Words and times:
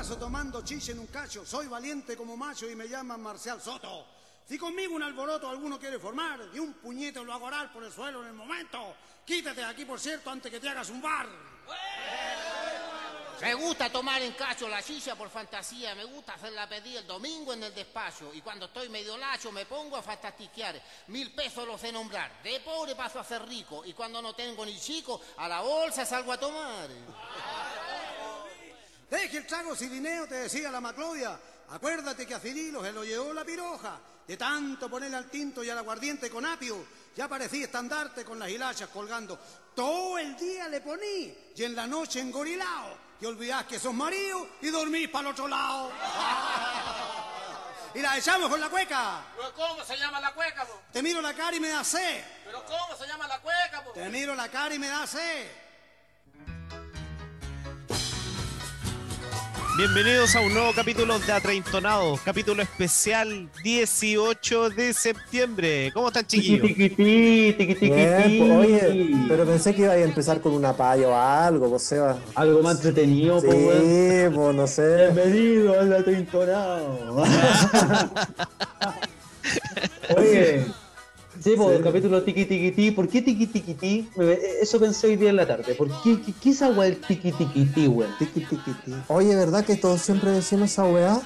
paso 0.00 0.16
tomando 0.16 0.62
chiche 0.62 0.92
en 0.92 0.98
un 0.98 1.08
cacho. 1.08 1.44
Soy 1.44 1.66
valiente 1.66 2.16
como 2.16 2.34
macho 2.34 2.66
y 2.70 2.74
me 2.74 2.88
llaman 2.88 3.20
Marcial 3.20 3.60
Soto. 3.60 4.06
Si 4.48 4.56
conmigo 4.56 4.94
un 4.94 5.02
alboroto 5.02 5.46
alguno 5.46 5.78
quiere 5.78 5.98
formar, 5.98 6.40
y 6.54 6.58
un 6.58 6.72
puñete 6.72 7.22
lo 7.22 7.34
hago 7.34 7.44
orar 7.44 7.70
por 7.70 7.84
el 7.84 7.92
suelo 7.92 8.22
en 8.22 8.28
el 8.28 8.32
momento. 8.32 8.96
Quítate 9.26 9.60
de 9.60 9.66
aquí, 9.66 9.84
por 9.84 10.00
cierto, 10.00 10.30
antes 10.30 10.50
que 10.50 10.58
te 10.58 10.70
hagas 10.70 10.88
un 10.88 11.02
bar. 11.02 11.28
Me 13.42 13.52
gusta 13.52 13.92
tomar 13.92 14.22
en 14.22 14.32
cacho 14.32 14.68
la 14.68 14.80
silla 14.80 15.16
por 15.16 15.28
fantasía, 15.28 15.94
me 15.94 16.04
gusta 16.04 16.32
hacer 16.32 16.52
la 16.52 16.66
pedida 16.66 17.00
el 17.00 17.06
domingo 17.06 17.52
en 17.52 17.64
el 17.64 17.74
despacho 17.74 18.32
y 18.32 18.40
cuando 18.40 18.66
estoy 18.66 18.88
medio 18.88 19.18
lacho 19.18 19.52
me 19.52 19.66
pongo 19.66 19.98
a 19.98 20.02
fantastiquear. 20.02 20.80
Mil 21.08 21.34
pesos 21.34 21.66
los 21.66 21.78
sé 21.78 21.92
nombrar, 21.92 22.42
de 22.42 22.60
pobre 22.60 22.94
paso 22.94 23.20
a 23.20 23.24
ser 23.24 23.46
rico 23.46 23.82
y 23.84 23.92
cuando 23.92 24.22
no 24.22 24.34
tengo 24.34 24.64
ni 24.64 24.78
chico, 24.80 25.20
a 25.36 25.46
la 25.46 25.60
bolsa 25.60 26.06
salgo 26.06 26.32
a 26.32 26.40
tomar. 26.40 26.88
Deje 29.10 29.38
el 29.38 29.46
trago 29.46 29.74
Cirineo, 29.74 30.28
te 30.28 30.36
decía 30.36 30.70
la 30.70 30.80
Maclodia. 30.80 31.36
Acuérdate 31.70 32.26
que 32.26 32.34
a 32.34 32.40
Cirilo 32.40 32.82
se 32.82 32.92
lo 32.92 33.04
llevó 33.04 33.32
la 33.32 33.44
piroja. 33.44 33.98
De 34.26 34.36
tanto 34.36 34.88
ponerle 34.88 35.16
al 35.16 35.28
tinto 35.28 35.64
y 35.64 35.70
al 35.70 35.78
aguardiente 35.78 36.30
con 36.30 36.46
apio, 36.46 36.84
ya 37.16 37.26
parecía 37.26 37.64
estandarte 37.64 38.24
con 38.24 38.38
las 38.38 38.48
hilachas 38.48 38.88
colgando. 38.90 39.36
Todo 39.74 40.18
el 40.18 40.36
día 40.36 40.68
le 40.68 40.80
poní 40.80 41.34
y 41.56 41.64
en 41.64 41.74
la 41.74 41.88
noche 41.88 42.20
engorilao. 42.20 43.10
Y 43.20 43.26
olvidás 43.26 43.66
que 43.66 43.80
sos 43.80 43.92
marido 43.92 44.48
y 44.62 44.68
dormís 44.68 45.08
para 45.08 45.28
el 45.28 45.34
otro 45.34 45.48
lado. 45.48 45.90
y 47.94 47.98
la 47.98 48.16
echamos 48.16 48.48
con 48.48 48.60
la 48.60 48.68
cueca. 48.68 49.24
¿Pero 49.36 49.52
cómo 49.54 49.84
se 49.84 49.96
llama 49.96 50.20
la 50.20 50.32
cueca, 50.32 50.64
po? 50.64 50.80
Te 50.92 51.02
miro 51.02 51.20
la 51.20 51.34
cara 51.34 51.56
y 51.56 51.60
me 51.60 51.68
da 51.68 51.82
sed. 51.82 52.24
¿Pero 52.44 52.64
cómo 52.64 52.96
se 52.96 53.08
llama 53.08 53.26
la 53.26 53.40
cueca, 53.40 53.82
po? 53.84 53.90
Te 53.90 54.08
miro 54.08 54.36
la 54.36 54.48
cara 54.48 54.72
y 54.72 54.78
me 54.78 54.88
da 54.88 55.04
sed. 55.06 55.50
Bienvenidos 59.80 60.36
a 60.36 60.42
un 60.42 60.52
nuevo 60.52 60.72
capítulo 60.74 61.18
de 61.20 61.32
Atreintonados, 61.32 62.20
capítulo 62.20 62.62
especial 62.62 63.48
18 63.64 64.68
de 64.68 64.92
septiembre. 64.92 65.90
¿Cómo 65.94 66.08
están, 66.08 66.26
chiquillos? 66.26 66.66
Tiquití, 66.66 67.54
tiquití, 67.56 67.88
Bien, 67.88 68.22
tiquití. 68.24 68.38
pues, 68.40 68.50
oye, 68.82 69.16
pero 69.26 69.46
pensé 69.46 69.74
que 69.74 69.80
iba 69.80 69.92
a 69.92 69.96
empezar 69.96 70.42
con 70.42 70.52
una 70.52 70.74
paya 70.76 71.08
o 71.08 71.14
algo, 71.16 71.70
pues 71.70 71.82
Seba. 71.84 72.18
Algo 72.34 72.60
más 72.60 72.76
entretenido, 72.76 73.40
Sí, 73.40 73.46
po, 73.46 73.52
weón. 73.54 74.34
pues 74.34 74.54
no 74.56 74.66
sé. 74.66 74.96
Bienvenido 75.14 75.80
al 75.80 75.92
Atrintonado. 75.94 77.24
Oye, 80.14 80.66
sí, 81.42 81.54
pues 81.56 81.76
el 81.78 81.82
capítulo 81.84 82.22
tiki 82.22 82.44
tiki 82.44 82.70
ti. 82.72 82.90
¿Por 82.90 83.08
qué 83.08 83.22
tiki 83.22 83.46
tiki 83.46 83.74
ti? 83.74 84.08
Me- 84.16 84.38
Eso 84.60 84.78
pensé 84.80 85.06
hoy 85.08 85.16
día 85.16 85.30
en 85.30 85.36
la 85.36 85.46
tarde. 85.46 85.74
¿Por 85.74 85.88
qué, 86.02 86.20
qué, 86.24 86.32
qué 86.42 86.50
es 86.50 86.62
agua 86.62 86.84
del 86.84 86.96
tiki 87.00 87.32
tiki 87.32 87.64
ti, 87.66 87.88
weón? 87.88 88.10
Tiqui, 88.18 88.40
tiqui, 88.40 88.72
ti. 88.84 88.94
Oye, 89.08 89.34
¿verdad 89.34 89.64
que 89.64 89.76
todos 89.76 90.00
siempre 90.00 90.30
decimos 90.32 90.70
esa 90.70 90.84
weá? 90.84 91.20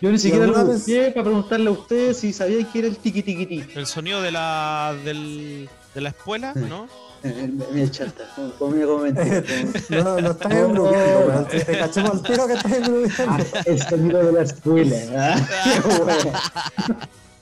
Yo 0.00 0.10
ni 0.10 0.18
siquiera 0.18 0.46
lo 0.46 0.54
vez- 0.66 0.78
busqué 0.78 1.10
para 1.14 1.24
preguntarle 1.24 1.68
a 1.68 1.72
ustedes 1.72 2.16
si 2.18 2.32
sabían 2.32 2.66
qué 2.72 2.78
era 2.80 2.88
el 2.88 2.96
tiki 2.96 3.22
tiki 3.22 3.46
ti. 3.46 3.64
El 3.74 3.86
sonido 3.86 4.22
de 4.22 4.30
la, 4.32 4.94
del, 5.04 5.68
de 5.94 6.00
la 6.00 6.08
espuela, 6.10 6.54
¿no? 6.54 6.88
Me 7.22 7.90
chata, 7.90 8.24
conmigo 8.58 8.96
comenté. 8.96 9.44
No, 9.90 10.18
no 10.22 10.30
estás 10.30 10.52
embrujeando, 10.52 11.18
weón. 11.28 11.46
Si 11.50 11.58
Te 11.66 11.78
cachemos 11.78 12.10
al 12.12 12.22
tiro 12.22 12.46
que 12.46 12.52
estás 12.54 12.72
embrujeando. 12.72 13.44
El 13.66 13.82
sonido 13.82 14.18
de 14.24 14.32
la 14.32 14.42
escuela. 14.42 14.96
Ah, 15.14 15.48
qué 15.86 16.02
weón. 16.02 16.34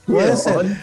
Puede 0.05 0.35
ser, 0.35 0.77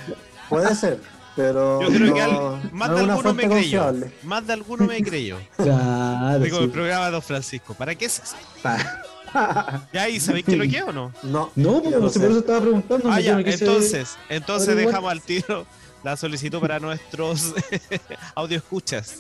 puede 0.49 0.75
ser. 0.75 0.99
Pero 1.37 1.83
Yo 1.83 1.89
creo 1.89 2.15
que 2.15 2.23
al- 2.23 2.73
más 2.73 2.89
no 2.89 2.95
de 2.97 3.03
alguno 3.03 3.35
me 3.35 3.49
creyó. 3.49 3.93
Más 4.23 4.47
de 4.47 4.53
alguno 4.55 4.87
me 4.87 5.03
creyó. 5.03 5.37
Claro. 5.57 6.43
Digo, 6.43 6.59
el 6.59 6.65
sí. 6.65 6.71
programa 6.71 7.07
de 7.07 7.13
Don 7.13 7.23
Francisco. 7.23 7.75
¿Para 7.75 7.95
qué 7.95 8.07
es 8.07 8.21
eso? 8.25 8.37
¿Ya? 9.93 10.09
¿Y 10.09 10.19
sabéis 10.19 10.47
que 10.47 10.57
lo 10.57 10.65
que 10.65 10.83
o 10.83 10.93
no? 10.93 11.13
No, 11.23 11.51
No, 11.55 11.83
pues 11.83 11.95
no 12.01 12.09
sé, 12.09 12.21
por 12.21 12.31
eso 12.31 12.39
estaba 12.39 12.61
preguntando. 12.61 13.11
Ah, 13.13 13.21
ya. 13.21 13.39
Entonces, 13.39 14.17
entonces 14.31 14.75
dejamos 14.77 15.11
al 15.11 15.21
tiro 15.21 15.67
la 16.03 16.17
solicitud 16.17 16.59
para 16.61 16.79
nuestros 16.81 17.53
audio 18.35 18.57
escuchas. 18.57 19.17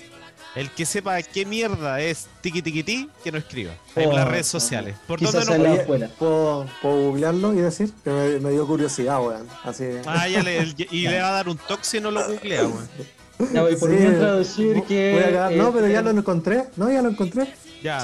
El 0.56 0.70
que 0.70 0.86
sepa 0.86 1.22
qué 1.22 1.44
mierda 1.44 2.00
es 2.00 2.28
tiki 2.40 2.62
tiki 2.62 2.82
ti, 2.82 3.10
que 3.22 3.30
no 3.30 3.36
escriba 3.36 3.74
en 3.94 4.08
Oh, 4.10 4.12
las 4.14 4.26
redes 4.26 4.46
sociales. 4.46 4.96
¿Por 5.06 5.20
dónde 5.20 5.44
la 5.44 5.70
Oye, 5.70 5.80
escuela. 5.82 6.08
¿puedo, 6.18 6.66
puedo 6.80 6.96
googlearlo 7.02 7.52
y 7.52 7.58
decir 7.58 7.92
que 8.02 8.10
me, 8.10 8.40
me 8.40 8.50
dio 8.50 8.66
curiosidad, 8.66 9.20
weón. 9.22 9.46
Así. 9.64 9.84
Ah, 10.06 10.26
ya 10.26 10.42
le, 10.42 10.74
y 10.90 11.06
le 11.08 11.20
va 11.20 11.28
a 11.28 11.32
dar 11.32 11.48
un 11.50 11.58
toque 11.58 11.84
si 11.84 12.00
no 12.00 12.10
lo 12.10 12.26
googlea, 12.26 12.62
weón. 12.62 12.88
Ya 13.52 13.62
voy 13.62 13.76
por 13.76 13.90
Sí, 13.90 13.96
mientras 13.98 14.38
decir 14.38 14.72
voy 14.74 14.82
que. 14.82 15.22
a 15.24 15.28
acabar- 15.28 15.52
no, 15.56 15.72
pero 15.72 15.86
ya 15.88 16.00
eh, 16.00 16.02
lo 16.02 16.10
encontré. 16.10 16.64
No, 16.76 16.90
ya 16.90 17.02
lo 17.02 17.10
encontré. 17.10 17.52
Ya. 17.82 17.98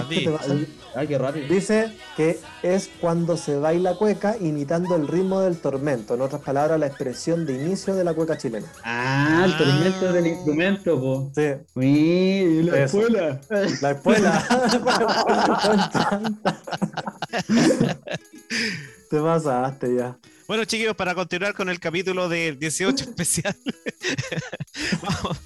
Ay, 0.94 1.06
qué 1.08 1.16
rápido. 1.18 1.48
Dice 1.48 1.96
que 2.16 2.38
es 2.62 2.90
cuando 3.00 3.38
se 3.38 3.56
baila 3.56 3.94
cueca 3.96 4.36
imitando 4.38 4.94
el 4.94 5.08
ritmo 5.08 5.40
del 5.40 5.56
tormento. 5.56 6.14
En 6.14 6.20
otras 6.20 6.42
palabras, 6.42 6.78
la 6.78 6.86
expresión 6.86 7.46
de 7.46 7.54
inicio 7.54 7.94
de 7.94 8.04
la 8.04 8.12
cueca 8.12 8.36
chilena. 8.36 8.66
Ah, 8.84 9.42
el 9.46 9.52
Ah. 9.54 9.58
tormento 9.58 10.12
del 10.12 10.26
instrumento, 10.26 11.00
po. 11.00 11.32
Sí, 11.34 11.54
Uy, 11.74 12.62
la 12.64 12.84
Eso. 12.84 12.98
escuela. 13.00 13.40
la 13.80 13.90
escuela. 13.92 14.44
Te 19.12 19.20
pasaste 19.20 19.94
ya. 19.94 20.16
Bueno, 20.48 20.64
chiquillos, 20.64 20.96
para 20.96 21.14
continuar 21.14 21.52
con 21.52 21.68
el 21.68 21.78
capítulo 21.78 22.30
de 22.30 22.56
18 22.58 23.04
especial. 23.10 23.54
vamos. 25.02 25.38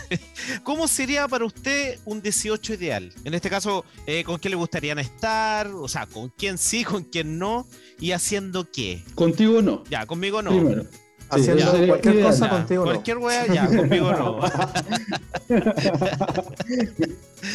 ¿Cómo 0.64 0.88
sería 0.88 1.28
para 1.28 1.44
usted 1.44 1.98
un 2.06 2.22
18 2.22 2.72
ideal? 2.72 3.12
En 3.24 3.34
este 3.34 3.50
caso, 3.50 3.84
eh, 4.06 4.24
¿con 4.24 4.38
quién 4.38 4.52
le 4.52 4.56
gustaría 4.56 4.94
estar? 4.94 5.66
O 5.66 5.86
sea, 5.86 6.06
¿con 6.06 6.30
quién 6.30 6.56
sí, 6.56 6.82
con 6.82 7.04
quién 7.04 7.38
no? 7.38 7.66
¿Y 7.98 8.12
haciendo 8.12 8.70
qué? 8.70 9.02
Contigo 9.14 9.60
no. 9.60 9.84
Ya, 9.90 10.06
conmigo 10.06 10.40
no. 10.40 10.52
Primero. 10.52 10.86
Haciendo 11.28 11.72
cualquier 11.88 12.14
ideal. 12.14 12.30
cosa 12.30 12.46
Ya, 12.46 12.50
contigo 12.52 12.84
no. 12.86 12.90
cualquier 12.90 13.18
wea, 13.18 13.46
ya, 13.52 13.66
conmigo 13.66 14.12
no. 14.12 14.40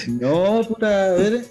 No, 0.09 0.61
puta, 0.67 1.05
a 1.05 1.13
ver. 1.13 1.47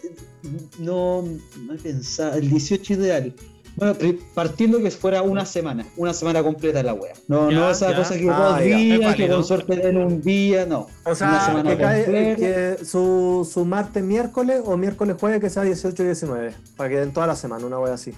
No, 0.79 1.25
no 1.59 1.75
he 1.75 1.79
pensado. 1.79 2.39
El 2.39 2.49
18 2.49 2.93
ideal. 2.93 3.35
Bueno, 3.77 3.95
pri- 3.95 4.19
partiendo 4.35 4.79
que 4.81 4.91
fuera 4.91 5.23
una 5.23 5.45
semana, 5.47 5.85
una 5.97 6.15
semana 6.15 6.43
completa 6.43 6.79
de 6.79 6.85
la 6.85 6.95
wea. 6.95 7.13
No, 7.29 7.51
Ya, 7.51 7.57
no 7.57 7.71
esa 7.71 7.91
ya. 7.91 7.97
cosa 7.97 8.15
que 8.17 8.29
Ah, 8.31 8.51
dos 8.51 8.61
días, 8.63 9.17
que 9.17 9.29
con 9.29 9.45
suerte 9.45 9.77
den 9.77 9.97
un 9.97 10.21
día, 10.23 10.65
no. 10.67 10.87
O 11.05 11.11
una 11.11 11.45
semana 11.45 11.71
que, 11.71 11.77
cae, 11.83 12.05
completa. 12.05 12.37
que 12.79 12.85
su, 12.85 13.49
su 13.51 13.65
martes, 13.65 14.03
miércoles 14.05 14.63
o 14.65 14.77
miércoles, 14.77 15.17
jueves 15.19 15.41
que 15.41 15.51
sea 15.51 15.63
18 15.65 16.03
y 16.03 16.07
19. 16.07 16.55
Para 16.77 16.89
que 16.91 16.97
den 17.01 17.13
toda 17.13 17.27
la 17.27 17.37
semana, 17.37 17.67
una 17.67 17.79
wea 17.79 17.95
así. 17.95 18.13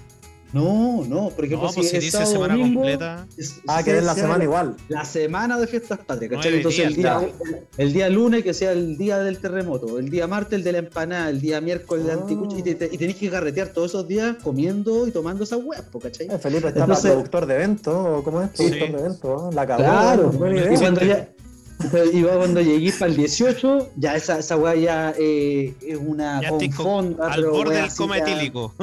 No, 0.53 1.03
no, 1.07 1.29
por 1.29 1.43
ejemplo, 1.45 1.67
No, 1.67 1.73
pues 1.73 1.89
si 1.89 1.97
es 1.97 2.03
dice 2.03 2.11
sábado, 2.17 2.31
semana 2.31 2.53
domingo, 2.55 2.79
completa. 2.81 3.27
es- 3.37 3.59
Ah, 3.67 3.83
que 3.83 3.93
den 3.93 4.05
la 4.05 4.15
semana 4.15 4.43
igual. 4.45 4.75
La 4.87 5.03
semana 5.03 5.59
de 5.59 5.67
fiestas 5.67 5.99
patrias, 5.99 6.31
¿cachai? 6.31 6.55
Entonces 6.55 6.85
el 6.85 6.95
día, 6.95 7.21
el 7.77 7.93
día 7.93 8.09
lunes 8.09 8.43
que 8.43 8.53
sea 8.53 8.71
el 8.71 8.97
día 8.97 9.19
del 9.19 9.39
terremoto, 9.39 9.99
el 9.99 10.09
día 10.09 10.25
martes 10.25 10.53
el 10.57 10.63
de 10.63 10.71
la 10.71 10.77
empanada, 10.79 11.29
el 11.29 11.41
día 11.41 11.59
miércoles 11.59 12.05
el 12.05 12.07
de 12.07 12.13
Ah. 12.13 12.21
anticucho, 12.21 12.57
y, 12.57 12.63
te- 12.63 12.75
te- 12.75 12.89
y 12.91 12.97
tenés 12.97 13.17
que 13.17 13.29
carretear 13.29 13.69
todos 13.69 13.91
esos 13.91 14.07
días 14.07 14.37
comiendo 14.41 15.05
y 15.07 15.11
tomando 15.11 15.43
esa 15.43 15.57
hueá, 15.57 15.83
¿cachai? 16.01 16.27
Eh, 16.27 16.37
Felipe 16.39 16.69
está 16.69 16.79
Entonces- 16.81 17.03
para 17.03 17.13
productor 17.15 17.45
de 17.45 17.55
eventos, 17.55 17.93
¿o 17.95 18.23
¿cómo 18.23 18.41
es? 18.41 18.49
Sí. 18.53 18.63
Productor 18.69 18.91
de 18.91 18.99
eventos, 19.05 19.41
¿eh? 19.51 19.55
la 19.55 19.67
cagó. 19.67 19.83
Claro, 19.83 20.29
buena 20.31 20.55
idea. 20.61 20.73
y 20.73 20.77
cuando 20.77 21.01
ya 21.01 21.29
y 22.11 22.23
va 22.23 22.37
cuando 22.37 22.59
llegué 22.59 22.91
para 22.93 23.11
el 23.11 23.17
18, 23.17 23.89
ya 23.97 24.15
esa, 24.15 24.39
esa 24.39 24.57
weá 24.57 24.73
ya 24.75 25.13
eh, 25.19 25.75
es 25.85 25.97
una 26.03 26.41
Ya 26.41 26.49
confonda, 26.49 27.27
al 27.31 27.45
borde 27.45 27.75
del 27.81 27.93
coma 27.95 28.17
etílico. 28.17 28.73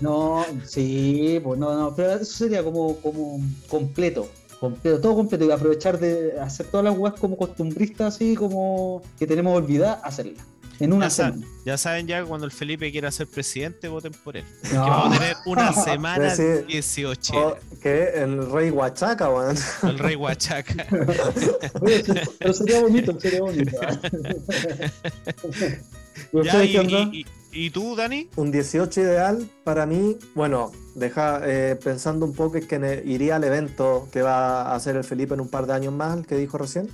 No, 0.00 0.44
sí, 0.64 1.40
pues 1.42 1.58
no, 1.58 1.74
no, 1.76 1.94
pero 1.94 2.12
eso 2.14 2.24
sería 2.24 2.62
como, 2.62 2.96
como 2.98 3.40
completo, 3.68 4.28
completo, 4.60 5.00
todo 5.00 5.16
completo, 5.16 5.44
y 5.44 5.50
aprovechar 5.50 5.98
de 5.98 6.38
hacer 6.40 6.66
todas 6.66 6.84
las 6.84 6.96
weas 6.96 7.14
como 7.18 7.36
costumbristas, 7.36 8.14
así 8.14 8.36
como 8.36 9.02
que 9.18 9.26
tenemos 9.26 9.56
olvidadas, 9.56 9.98
hacerlas. 10.04 10.44
En 10.80 10.92
una 10.92 11.06
Ya, 11.06 11.10
sa- 11.10 11.24
semana. 11.32 11.46
ya 11.66 11.76
saben 11.76 12.06
ya 12.06 12.24
cuando 12.24 12.46
el 12.46 12.52
Felipe 12.52 12.92
quiera 12.92 13.10
ser 13.10 13.26
presidente, 13.26 13.88
voten 13.88 14.12
por 14.12 14.36
él. 14.36 14.44
Que 14.70 14.76
vamos 14.78 15.16
a 15.16 15.18
tener 15.18 15.36
una 15.46 15.72
semana 15.72 16.30
Sí, 16.36 16.44
sí. 16.60 16.64
18. 16.68 17.32
O 17.36 17.56
que 17.82 18.04
el 18.14 18.48
rey 18.52 18.70
Huachaca, 18.70 19.28
weón. 19.28 19.56
El 19.82 19.98
rey 19.98 20.14
Huachaca. 20.14 20.86
Pero 22.38 22.52
sería 22.54 22.80
bonito, 22.80 23.20
sería 23.20 23.40
bonito. 23.40 23.76
Y- 27.12 27.26
y- 27.52 27.66
¿y 27.66 27.70
tú, 27.70 27.96
Dani? 27.96 28.28
Un 28.36 28.50
18 28.50 29.00
ideal 29.00 29.48
para 29.64 29.86
mí, 29.86 30.16
bueno, 30.34 30.72
deja 30.94 31.40
eh, 31.44 31.76
pensando 31.82 32.26
un 32.26 32.34
poco 32.34 32.58
es 32.58 32.66
que 32.66 33.02
iría 33.04 33.36
al 33.36 33.44
evento 33.44 34.08
que 34.12 34.22
va 34.22 34.62
a 34.62 34.74
hacer 34.74 34.96
el 34.96 35.04
Felipe 35.04 35.34
en 35.34 35.40
un 35.40 35.48
par 35.48 35.66
de 35.66 35.72
años 35.74 35.92
más, 35.92 36.16
el 36.18 36.26
que 36.26 36.36
dijo 36.36 36.58
recién. 36.58 36.88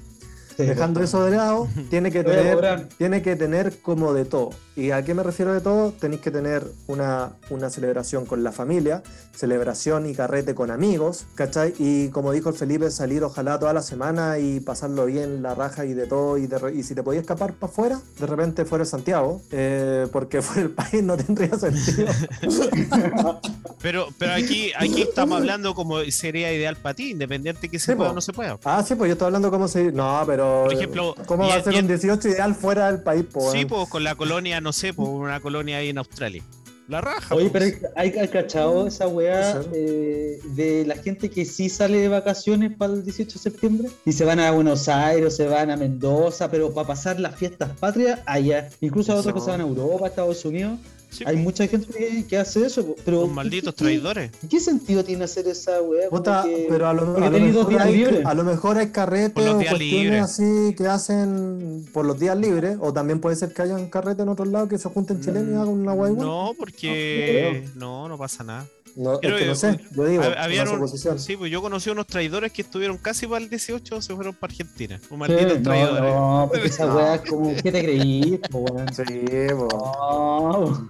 Dejando 0.57 1.03
eso 1.03 1.25
de 1.25 1.37
lado, 1.37 1.69
tiene 1.91 2.11
que 2.11 2.23
tener, 2.25 2.89
tiene 2.99 3.23
que 3.23 3.37
tener 3.37 3.79
como 3.81 4.13
de 4.13 4.25
todo. 4.25 4.51
¿Y 4.77 4.91
a 4.91 5.05
qué 5.05 5.15
me 5.15 5.23
refiero 5.23 5.53
de 5.55 5.61
todo? 5.61 5.93
Tenéis 5.93 6.21
que 6.21 6.31
tener 6.31 6.65
una, 6.89 7.33
una 7.51 7.71
celebración 7.71 8.27
con 8.27 8.43
la 8.43 8.51
familia, 8.53 9.03
celebración 9.35 10.07
y 10.09 10.15
carrete 10.15 10.55
con 10.55 10.71
amigos, 10.73 11.27
¿cachai? 11.37 11.75
Y 11.79 12.09
como 12.09 12.33
dijo 12.33 12.49
el 12.49 12.57
Felipe, 12.57 12.91
salir 12.91 13.23
ojalá 13.23 13.59
toda 13.59 13.73
la 13.73 13.83
semana 13.83 14.39
y 14.39 14.61
pasarlo 14.61 15.07
bien, 15.07 15.43
la 15.43 15.55
raja 15.55 15.85
y 15.85 15.95
de 15.95 16.07
todo. 16.07 16.39
Y, 16.39 16.47
de 16.49 16.57
y 16.75 16.83
si 16.83 16.95
te 16.95 17.03
podías 17.05 17.23
escapar 17.23 17.53
para 17.55 17.71
afuera, 17.73 18.01
de 18.19 18.27
repente 18.27 18.65
fuera 18.65 18.85
Santiago, 18.85 19.41
eh, 19.53 20.09
porque 20.11 20.43
fuera 20.43 20.63
del 20.63 20.71
país 20.73 21.03
no 21.05 21.17
tendría 21.17 21.57
sentido. 21.59 22.09
Pero, 23.81 24.09
pero 24.19 24.33
aquí, 24.33 24.73
aquí 24.79 25.03
estamos 25.03 25.37
hablando 25.39 25.75
como 25.75 26.01
sería 26.05 26.51
ideal 26.51 26.75
para 26.77 26.95
ti, 26.95 27.11
independiente 27.11 27.69
que 27.69 27.79
se 27.79 27.93
Sí, 27.93 27.97
pueda 27.97 28.13
o 28.13 28.15
no 28.15 28.23
se 28.23 28.33
pueda. 28.33 28.59
ah, 28.65 28.83
sí, 28.83 28.95
pues 28.95 29.09
yo 29.09 29.13
estoy 29.13 29.27
hablando 29.27 29.51
cómo 29.51 29.69
se... 29.69 29.93
No, 29.93 30.23
pero... 30.27 30.44
Por 30.65 30.73
ejemplo, 30.73 31.15
¿Cómo 31.27 31.45
y- 31.47 31.49
va 31.49 31.55
a 31.57 31.63
ser 31.63 31.75
y- 31.75 31.79
un 31.79 31.87
18 31.89 32.29
ideal 32.29 32.55
fuera 32.55 32.91
del 32.91 33.03
país? 33.03 33.25
po, 33.33 33.51
Sí, 33.53 33.65
pues 33.65 33.89
con 33.89 34.05
la 34.05 34.15
colonia, 34.15 34.61
no 34.61 34.73
sé, 34.73 34.93
pues 34.95 35.09
una 35.09 35.41
colonia 35.41 35.79
ahí 35.79 35.89
en 35.91 35.99
Australia. 35.99 36.43
La 36.87 37.01
raja. 37.01 37.35
Oye, 37.35 37.49
pues. 37.49 37.77
pero 37.81 37.93
hay, 37.97 38.11
hay 38.11 38.29
cachado 38.29 38.87
esa 38.87 39.09
weá 39.09 39.63
eh, 39.73 40.39
de 40.55 40.85
la 40.85 40.97
gente 40.97 41.31
que 41.31 41.47
sí 41.47 41.71
sale 41.71 41.99
de 41.99 42.09
vacaciones 42.09 42.77
para 42.77 42.93
el 42.93 43.03
18 43.03 43.39
de 43.39 43.43
septiembre 43.43 43.89
y 44.05 44.13
se 44.13 44.23
van 44.27 44.39
a 44.39 44.51
Buenos 44.51 44.87
Aires, 44.91 45.35
se 45.35 45.47
van 45.49 45.71
a 45.71 45.79
Mendoza, 45.79 46.51
pero 46.51 46.75
para 46.75 46.87
pasar 46.89 47.19
las 47.21 47.37
fiestas 47.37 47.71
patrias 47.81 48.21
allá. 48.27 48.69
Incluso 48.83 49.13
a 49.15 49.17
otros 49.17 49.33
que 49.33 49.41
se 49.41 49.51
van 49.51 49.61
a 49.63 49.65
Europa, 49.65 50.05
a 50.05 50.09
Estados 50.09 50.45
Unidos. 50.45 50.79
Sí, 51.15 51.23
Hay 51.27 51.37
mucha 51.37 51.67
gente 51.69 51.87
que, 51.97 52.27
que 52.27 52.37
hace 52.37 52.67
eso, 52.67 52.97
pero. 53.05 53.21
Los 53.21 53.29
¿qué- 53.29 53.35
malditos 53.35 53.75
qué- 53.75 53.85
traidores. 53.85 54.31
¿Qué 54.51 54.59
sentido 54.59 55.05
tiene 55.05 55.25
hacer 55.25 55.47
esa 55.47 55.81
weá? 55.81 56.09
Como 56.09 56.21
Puta, 56.23 56.43
que- 56.45 56.67
pero 56.69 56.89
a 56.89 56.93
lo, 56.93 57.17
a 57.17 57.31
mejor 57.31 57.69
días 57.69 57.83
hay, 57.85 58.23
a 58.25 58.35
lo 58.35 58.43
mejor 58.45 58.79
hay 58.79 58.87
Por 58.87 58.93
carretes 58.93 59.45
los 59.45 59.55
o 59.55 59.59
días 59.59 59.71
cuestiones 59.71 60.03
libres. 60.03 60.23
así 60.25 60.75
que 60.77 60.87
hacen 60.89 61.87
por 61.93 62.05
los 62.05 62.19
días 62.19 62.37
libres, 62.37 62.77
o 62.81 62.93
también 62.93 63.21
puede 63.21 63.37
ser 63.37 63.53
que 63.53 63.63
hayan 63.63 63.87
carretes 63.89 64.23
en 64.25 64.29
otros 64.29 64.49
lados 64.49 64.69
que 64.69 64.79
se 64.79 64.89
junten 64.89 65.21
chilenos 65.21 65.51
y 65.51 65.55
hagan 65.55 65.69
una 65.69 65.93
guay 65.93 66.13
igual. 66.13 66.27
No, 66.27 66.53
porque 66.59 67.65
no, 67.77 68.09
no 68.09 68.19
pasa 68.19 68.43
nada. 68.43 68.67
No, 68.97 69.15
es 69.15 69.19
Creo 69.21 69.37
que 69.39 69.47
no 69.47 69.55
sé, 69.57 69.81
yo 69.91 70.05
digo, 70.05 70.23
Hab- 70.23 70.37
Habían 70.39 70.69
una 70.69 70.79
un- 70.79 70.87
suposición. 70.87 71.19
sí, 71.19 71.37
pues 71.37 71.51
yo 71.51 71.61
conocí 71.61 71.91
unos 71.91 72.07
traidores 72.07 72.53
que 72.53 72.63
estuvieron 72.63 72.97
casi 72.97 73.27
para 73.27 73.43
el 73.43 73.51
18, 73.51 74.01
se 74.01 74.15
fueron 74.15 74.35
para 74.35 74.53
Argentina. 74.53 74.97
Un 75.03 75.09
Sí, 75.11 75.17
malditos 75.17 75.61
no, 75.63 76.49
porque 76.53 76.69
esa 76.69 76.95
weá 76.95 77.15
es 77.17 77.29
como, 77.29 77.55
¿qué 77.57 77.73
te 77.73 77.83
creí? 77.85 78.41
po? 78.51 78.65
Sí, 78.95 79.25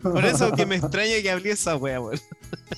Por 0.02 0.24
eso 0.24 0.52
que 0.52 0.66
me 0.66 0.76
extraña 0.76 1.14
que 1.22 1.30
hablé 1.30 1.52
esa 1.52 1.76
wea, 1.76 2.00
weón. 2.00 2.20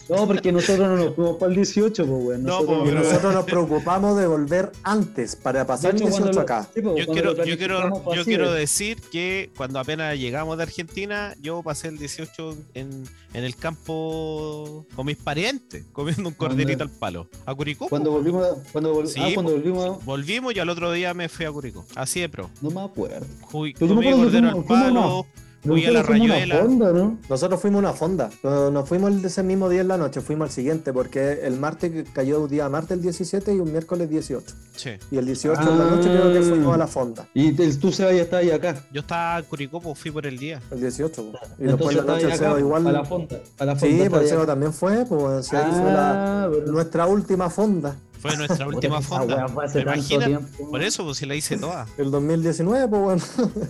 No, 0.09 0.27
porque 0.27 0.53
nosotros 0.53 0.89
no 0.89 0.97
nos 0.97 1.15
fuimos 1.15 1.37
para 1.37 1.51
el 1.51 1.57
18, 1.57 2.07
pues, 2.07 2.25
weón. 2.25 2.43
No, 2.43 2.49
Nosotros- 2.61 2.79
po, 2.79 2.85
Y 2.85 2.89
pero- 2.89 3.01
nosotros 3.03 3.35
nos 3.35 3.45
preocupamos 3.45 4.19
de 4.19 4.27
volver 4.27 4.73
antes 4.83 5.37
para 5.37 5.67
pasar 5.67 5.91
el 5.93 5.97
hecho, 5.97 6.07
18 6.07 6.23
cuando 6.23 6.39
lo- 6.39 6.43
acá. 6.43 6.69
sí, 6.75 6.81
po, 6.83 6.89
Yo 6.91 6.95
cuando 7.07 7.13
quiero, 7.13 7.31
lo 7.35 7.45
yo 7.45 7.57
quiero, 7.57 7.75
planificamos, 7.77 8.03
pues, 8.05 8.19
yo 8.19 8.25
quiero 8.25 8.45
es. 8.55 8.61
decir 8.61 9.01
que 9.11 9.51
cuando 9.57 9.79
apenas 9.79 10.19
llegamos 10.19 10.57
de 10.57 10.63
Argentina, 10.65 11.35
yo 11.41 11.63
pasé 11.63 11.89
el 11.89 11.99
18 11.99 12.57
en, 12.75 13.05
en 13.35 13.45
el 13.45 13.55
campo 13.57 14.87
con 14.95 15.07
mis 15.07 15.17
parientes, 15.17 15.85
comiendo 15.93 16.29
un 16.29 16.35
corderito 16.35 16.83
al 16.83 16.91
palo. 16.91 17.29
¿A 17.45 17.55
Curicó? 17.55 17.89
Cuando 17.89 18.11
volvimos, 18.11 18.47
cuando, 18.73 18.95
vol- 18.95 19.07
Sí, 19.07 19.21
ah, 19.23 19.31
cuando 19.35 19.53
volvimos, 19.53 20.05
Volvimos 20.05 20.55
y 20.55 20.59
al 20.59 20.69
otro 20.69 20.93
día 20.93 21.15
me 21.15 21.29
fui 21.29 21.47
a 21.47 21.53
Curicó. 21.53 21.85
Así 21.95 22.21
de 22.21 22.29
pro. 22.29 22.51
no 22.61 22.71
me 22.71 22.81
acuerdo. 22.83 23.27
Me 23.53 23.73
comí 23.75 24.11
cordero 24.13 24.49
al 24.49 24.65
palo, 24.65 25.27
fui 25.75 25.85
a 25.87 25.91
la 25.91 25.99
Nosotros 26.01 26.07
fuimos 26.19 26.31
a 26.31 26.33
una 26.33 26.35
rayuela. 26.41 26.63
fonda, 26.65 26.93
¿no? 26.93 27.19
Nosotros 27.29 27.61
fuimos 27.61 27.77
a 27.79 27.81
una 27.81 27.93
fonda, 27.93 28.31
no, 28.43 28.71
no 28.71 28.87
fuimos 28.87 29.11
el 29.13 29.23
de 29.23 29.29
ese 29.29 29.43
mismo 29.43 29.69
día 29.69 29.81
en 29.83 29.89
la 29.89 29.97
noche, 29.99 30.21
fuimos 30.21 30.49
al 30.49 30.53
siguiente, 30.53 30.93
porque 30.93 31.41
el 31.43 31.59
martes 31.59 32.07
cayó 32.13 32.41
un 32.43 32.49
día 32.49 32.69
martes 32.69 32.93
el 32.93 33.03
17 33.03 33.55
y 33.55 33.61
un 33.61 33.71
miércoles 33.73 34.09
18. 34.09 34.55
Sí. 34.77 34.91
Y 35.11 35.19
el 35.19 35.27
18 35.27 35.61
en 35.61 35.79
la 35.79 35.85
noche 35.91 36.09
creo 36.09 36.33
que 36.33 36.43
fuimos 36.43 36.73
Ah. 36.73 36.75
a 36.75 36.79
la 36.79 36.87
fonda, 36.87 37.27
Y 37.35 37.61
el, 37.63 37.79
tú, 37.79 37.91
Seba, 37.93 38.13
ya 38.13 38.23
estabas 38.23 38.45
ahí 38.45 38.51
acá. 38.51 38.77
Yo 38.93 39.01
estaba 39.01 39.39
en 39.39 39.45
Curicó, 39.47 39.81
pues 39.81 39.99
fui 39.99 40.11
por 40.11 40.27
el 40.27 40.39
día. 40.39 40.61
el 40.71 40.81
18. 40.81 41.23
po. 41.23 41.39
Y 41.59 41.65
Entonces 41.65 41.67
después 41.67 41.97
en 41.97 42.07
la 42.07 42.13
noche 42.13 42.25
el 42.27 42.33
acá, 42.33 42.39
Seba 42.45 42.59
igual. 42.61 42.87
A 42.87 42.93
la 42.93 43.05
fonda. 43.05 43.37
A 43.59 43.65
la 43.65 43.77
fonda 43.77 44.05
Sí, 44.05 44.09
pues 44.11 44.23
el 44.23 44.29
Seba 44.29 44.47
también 44.47 44.73
fue, 44.73 45.05
pues 45.07 45.47
sí, 45.47 45.57
ahí 45.57 45.71
fue 45.73 45.93
la- 45.93 46.45
Ah, 46.45 46.49
pero- 46.53 46.73
nuestra 46.73 47.07
última 47.07 47.51
fonda, 47.51 47.97
Fue 48.29 48.37
nuestra 48.37 48.67
última 48.67 49.01
fonda. 49.03 49.37
weá 49.37 49.49
fue 49.49 49.65
hace 49.65 49.79
¿Te 49.81 49.85
tanto 49.85 50.01
imaginas? 50.01 50.27
tiempo. 50.53 50.71
Por 50.71 50.83
eso, 50.83 51.05
pues 51.05 51.19
si 51.19 51.27
la 51.27 51.35
hice 51.35 51.57
toda. 51.57 51.87
el 51.99 52.11
2019, 52.11 52.89
pues 52.89 53.03
bueno. 53.03 53.23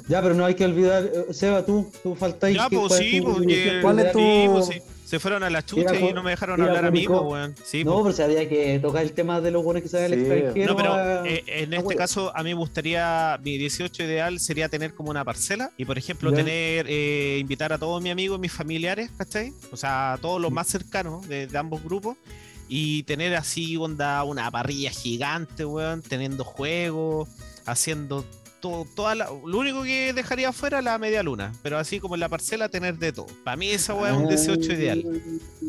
Ya, 0.08 0.23
pero 0.23 0.35
no 0.35 0.44
hay 0.44 0.55
que 0.55 0.64
olvidar, 0.64 1.05
eh, 1.05 1.32
Seba, 1.32 1.64
tú, 1.64 1.91
tú 2.03 2.14
faltáis. 2.14 2.56
Ya, 2.56 2.69
pues 2.69 2.81
cuál 2.88 3.00
es 3.03 3.11
sí, 3.11 3.19
tu 3.20 3.25
porque 3.25 3.47
religión? 3.47 3.82
¿Cuál 3.82 3.99
es 4.00 4.12
tu- 4.12 4.19
sí, 4.19 4.47
pues, 4.53 4.67
sí. 4.67 4.82
Se 5.06 5.20
fueron 5.20 5.44
a 5.44 5.50
la 5.50 5.64
chucha 5.64 5.94
y 5.94 6.12
no 6.12 6.25
me 6.25 6.31
dejaron 6.31 6.61
hablar 6.61 6.85
a 6.85 6.91
mí, 6.91 7.06
pues, 7.06 7.20
weón. 7.23 7.55
Sí, 7.64 7.85
No, 7.85 7.93
pues. 8.03 8.03
pero 8.03 8.17
si 8.17 8.23
había 8.23 8.49
que 8.49 8.81
tocar 8.81 9.03
el 9.05 9.12
tema 9.12 9.41
de 9.41 9.53
los 9.53 9.62
buenos 9.62 9.85
que 9.85 9.88
se 9.88 9.99
van 9.99 10.06
al 10.06 10.14
Sí. 10.14 10.20
extranjero. 10.20 10.67
No, 10.73 10.76
pero 10.76 10.93
a- 10.94 11.29
eh, 11.29 11.44
en 11.47 11.75
Ah, 11.75 11.76
este 11.76 11.94
caso 11.94 12.32
a 12.37 12.43
mí 12.43 12.49
me 12.50 12.55
gustaría, 12.58 13.38
mi 13.44 13.56
18 13.56 14.03
ideal 14.03 14.41
sería 14.41 14.69
tener 14.69 14.94
como 14.94 15.11
una 15.11 15.25
parcela 15.25 15.70
y 15.76 15.85
por 15.85 15.97
ejemplo 15.97 16.31
Ya. 16.31 16.38
tener, 16.38 16.87
eh, 16.88 17.38
invitar 17.41 17.73
a 17.73 17.79
todos 17.79 18.03
mis 18.03 18.11
amigos, 18.11 18.41
mis 18.41 18.50
familiares, 18.53 19.11
¿cachai? 19.17 19.53
O 19.70 19.76
sea, 19.76 20.14
a 20.14 20.19
todos 20.19 20.41
los 20.41 20.50
más 20.50 20.67
cercanos 20.67 21.29
de, 21.29 21.47
de 21.47 21.56
ambos 21.56 21.85
grupos 21.85 22.17
y 22.69 23.03
tener 23.05 23.35
así 23.37 23.77
onda, 23.77 24.23
una 24.25 24.51
parrilla 24.51 24.91
gigante, 24.91 25.65
weón, 25.65 26.03
teniendo 26.03 26.45
juegos, 26.45 27.29
haciendo 27.65 28.25
todo, 28.61 28.87
toda 28.97 29.15
la, 29.15 29.27
lo 29.45 29.59
único 29.59 29.83
que 29.83 30.13
dejaría 30.13 30.51
fuera 30.53 30.81
la 30.83 30.99
media 30.99 31.23
luna, 31.23 31.53
pero 31.63 31.79
así 31.79 32.01
como 32.01 32.15
en 32.15 32.21
la 32.21 32.29
parcela 32.29 32.69
tener 32.69 32.99
de 32.99 33.13
todo. 33.13 33.27
Para 33.45 33.57
mí 33.57 33.69
esa 33.69 33.95
weón 33.95 34.15
es 34.33 34.49
un 34.49 34.57
18 34.57 34.73
ideal. 34.73 35.05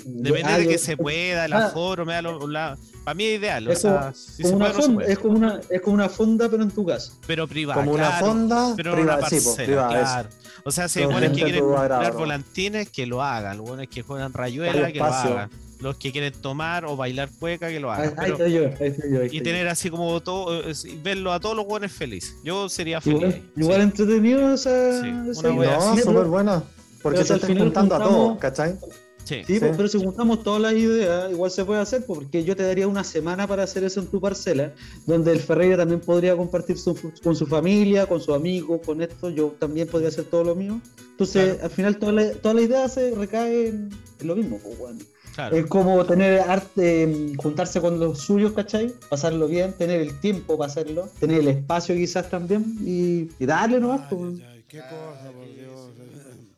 Depende 0.05 0.51
Ah, 0.53 0.57
de 0.57 0.67
que 0.67 0.77
se 0.77 0.95
pueda, 0.97 1.45
el 1.45 1.53
ah. 1.53 1.67
aforo, 1.67 2.05
me 2.05 2.13
da 2.13 2.21
lo- 2.21 2.47
la- 2.47 2.77
para 3.03 3.13
mí 3.15 3.25
es 3.25 3.39
ideal, 3.39 3.67
o 3.67 3.71
Es 3.71 3.81
sea, 3.81 3.99
como- 3.99 4.13
si 4.13 4.43
como 4.43 4.49
se 4.49 4.55
una 4.55 4.65
puede, 4.65 4.73
no 4.73 4.81
se 4.81 4.81
fonda, 4.87 4.95
puede. 5.01 5.11
es, 5.13 5.19
como 5.19 5.37
una, 5.37 5.59
es 5.69 5.81
como 5.81 5.93
una 5.95 6.09
fonda, 6.09 6.49
pero 6.49 6.63
en 6.63 6.71
tu 6.71 6.85
casa. 6.85 7.11
pero 7.27 7.47
privada. 7.47 7.79
Como 7.81 7.91
una 7.93 8.07
claro, 8.07 8.25
fonda 8.25 8.73
pero 8.75 8.89
en 8.91 8.95
privada, 8.97 9.19
una 9.19 9.29
sí, 9.29 9.35
pues, 9.35 9.45
parcela, 9.45 9.65
privada, 9.67 9.89
claro. 9.99 10.29
O 10.63 10.71
sea, 10.71 10.87
si 10.89 10.99
hay 10.99 11.05
buenos 11.05 11.29
que 11.31 11.43
quieren 11.43 11.63
comprar 11.63 12.13
volantines, 12.13 12.89
que 12.89 13.05
lo 13.05 13.21
hagan. 13.23 13.57
Los 13.57 13.67
buenos 13.67 13.87
que 13.87 14.01
juegan 14.01 14.33
rayuela, 14.33 14.91
que 14.91 14.99
lo 14.99 15.05
hagan. 15.05 15.49
Los 15.79 15.97
que 15.97 16.11
quieren 16.11 16.33
tomar 16.41 16.85
o 16.85 16.95
bailar 16.95 17.29
cueca, 17.39 17.69
que 17.69 17.79
lo 17.79 17.91
hagan. 17.91 18.09
ahí 18.17 18.31
Pero- 18.31 18.33
estoy 18.33 18.51
yo, 18.53 18.63
ahí 18.65 18.87
estoy 18.91 19.11
yo. 19.13 19.21
ahí 19.21 19.29
y 19.31 19.41
tener 19.41 19.67
así 19.67 19.89
como 19.91 20.19
todo, 20.21 20.67
eh, 20.67 20.73
verlo 21.03 21.31
a 21.31 21.39
todos 21.39 21.55
los 21.55 21.65
buenos 21.67 21.91
felices. 21.91 22.35
Yo 22.43 22.67
sería 22.69 22.97
yo. 22.99 23.01
feliz. 23.19 23.21
Igual, 23.35 23.41
igual 23.57 23.75
sí. 23.77 23.81
entretenido 23.83 24.53
esa. 24.53 25.01
Sí, 25.01 25.07
esa 25.31 25.51
No, 25.51 25.97
súper 25.97 26.25
buena. 26.25 26.63
Porque 27.03 27.17
pero 27.19 27.27
se 27.27 27.33
al 27.33 27.37
están 27.39 27.47
final 27.49 27.63
juntando 27.65 27.95
a 27.95 27.99
todos, 27.99 28.37
¿cachai? 28.39 28.75
Sí. 29.23 29.43
Sí, 29.45 29.55
Sí. 29.55 29.59
pues, 29.59 29.75
pero 29.75 29.89
si 29.89 29.97
juntamos 29.99 30.41
todas 30.41 30.61
las 30.61 30.73
ideas, 30.73 31.29
igual 31.31 31.51
se 31.51 31.65
puede 31.65 31.81
hacer, 31.81 32.05
pues, 32.05 32.19
porque 32.19 32.45
yo 32.45 32.55
te 32.55 32.63
daría 32.63 32.87
una 32.87 33.03
semana 33.03 33.45
para 33.45 33.63
hacer 33.63 33.83
eso 33.83 33.99
en 33.99 34.07
tu 34.07 34.21
parcela, 34.21 34.71
donde 35.05 35.33
el 35.33 35.39
Ferreira 35.41 35.75
también 35.75 35.99
podría 35.99 36.35
compartir 36.37 36.77
su- 36.77 36.95
con 37.21 37.35
su 37.35 37.45
familia, 37.45 38.05
con 38.07 38.21
sus 38.21 38.33
amigos, 38.33 38.79
con 38.85 39.01
esto, 39.01 39.29
yo 39.29 39.53
también 39.59 39.89
podría 39.89 40.07
hacer 40.09 40.23
todo 40.23 40.45
lo 40.45 40.55
mío. 40.55 40.79
Entonces, 41.11 41.43
Claro. 41.55 41.63
al 41.65 41.69
final, 41.71 41.97
toda 41.99 42.11
la, 42.13 42.31
toda 42.35 42.53
la 42.53 42.61
idea 42.61 42.87
se 42.87 43.11
recae 43.15 43.67
en, 43.67 43.89
en 44.21 44.27
lo 44.27 44.35
mismo, 44.35 44.59
pues, 44.63 44.77
bueno. 44.79 44.99
Claro. 45.37 45.55
Es 45.55 45.67
como 45.67 46.03
tener 46.03 46.39
arte, 46.39 47.05
mm, 47.05 47.35
juntarse 47.35 47.79
con 47.79 47.99
los 47.99 48.17
suyos, 48.21 48.53
¿cachai? 48.53 48.91
Pasarlo 49.07 49.47
bien, 49.47 49.71
tener 49.73 50.01
el 50.01 50.19
tiempo 50.19 50.57
para 50.57 50.71
hacerlo, 50.71 51.11
tener 51.19 51.41
el 51.41 51.47
espacio 51.49 51.93
quizás 51.93 52.27
también 52.27 52.75
y, 52.83 53.29
y 53.37 53.45
darle 53.45 53.79
nomás. 53.79 54.07
pues. 54.09 54.39
qué 54.67 54.79
cosa, 54.79 55.31
por 55.31 55.45
Dios. 55.53 55.91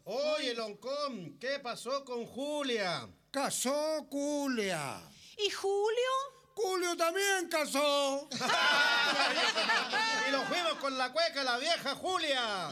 Oye, 0.06 0.56
Loncón, 0.56 1.36
¿qué 1.42 1.60
pasó 1.62 2.06
con 2.06 2.26
Julia? 2.26 3.06
Casó 3.32 4.08
Julia. 4.10 5.02
¿Y 5.38 5.50
Julio? 5.50 6.12
Julio 6.56 6.96
también 6.96 7.50
casó. 7.52 8.30
y 10.30 10.32
lo 10.32 10.42
fuimos 10.44 10.76
con 10.80 10.98
la 10.98 11.12
cueca, 11.12 11.44
la 11.44 11.58
vieja 11.58 11.96
Julia. 11.96 12.70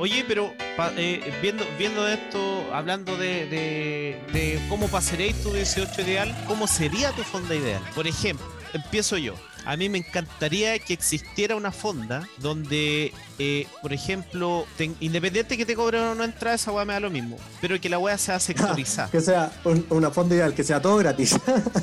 Oye, 0.00 0.24
pero 0.26 0.54
pa- 0.78 0.92
eh, 0.96 1.20
viendo, 1.42 1.62
viendo 1.78 2.08
esto, 2.08 2.64
hablando 2.72 3.16
de, 3.18 3.44
de, 3.46 4.20
de 4.32 4.58
cómo 4.70 4.88
pasaréis 4.88 5.36
tu 5.42 5.52
18 5.52 6.00
ideal, 6.00 6.34
¿cómo 6.48 6.66
sería 6.66 7.10
tu 7.12 7.22
fonda 7.22 7.54
ideal? 7.54 7.82
Por 7.94 8.06
ejemplo, 8.06 8.46
empiezo 8.72 9.18
yo. 9.18 9.34
A 9.66 9.76
mí 9.76 9.90
me 9.90 9.98
encantaría 9.98 10.78
que 10.78 10.94
existiera 10.94 11.54
una 11.54 11.70
fonda 11.70 12.26
donde, 12.38 13.12
eh, 13.38 13.66
por 13.82 13.92
ejemplo, 13.92 14.66
te- 14.78 14.90
independiente 15.00 15.58
que 15.58 15.66
te 15.66 15.76
cobren 15.76 16.00
o 16.02 16.14
no 16.14 16.24
entrada, 16.24 16.56
esa 16.56 16.72
weá 16.72 16.86
me 16.86 16.94
da 16.94 17.00
lo 17.00 17.10
mismo, 17.10 17.36
pero 17.60 17.78
que 17.78 17.90
la 17.90 17.98
weá 17.98 18.16
sea 18.16 18.40
sectorizada. 18.40 19.10
Que 19.10 19.20
sea 19.20 19.52
un- 19.64 19.84
una 19.90 20.10
fonda 20.10 20.34
ideal, 20.34 20.54
que 20.54 20.64
sea 20.64 20.80
todo 20.80 20.96
gratis. 20.96 21.38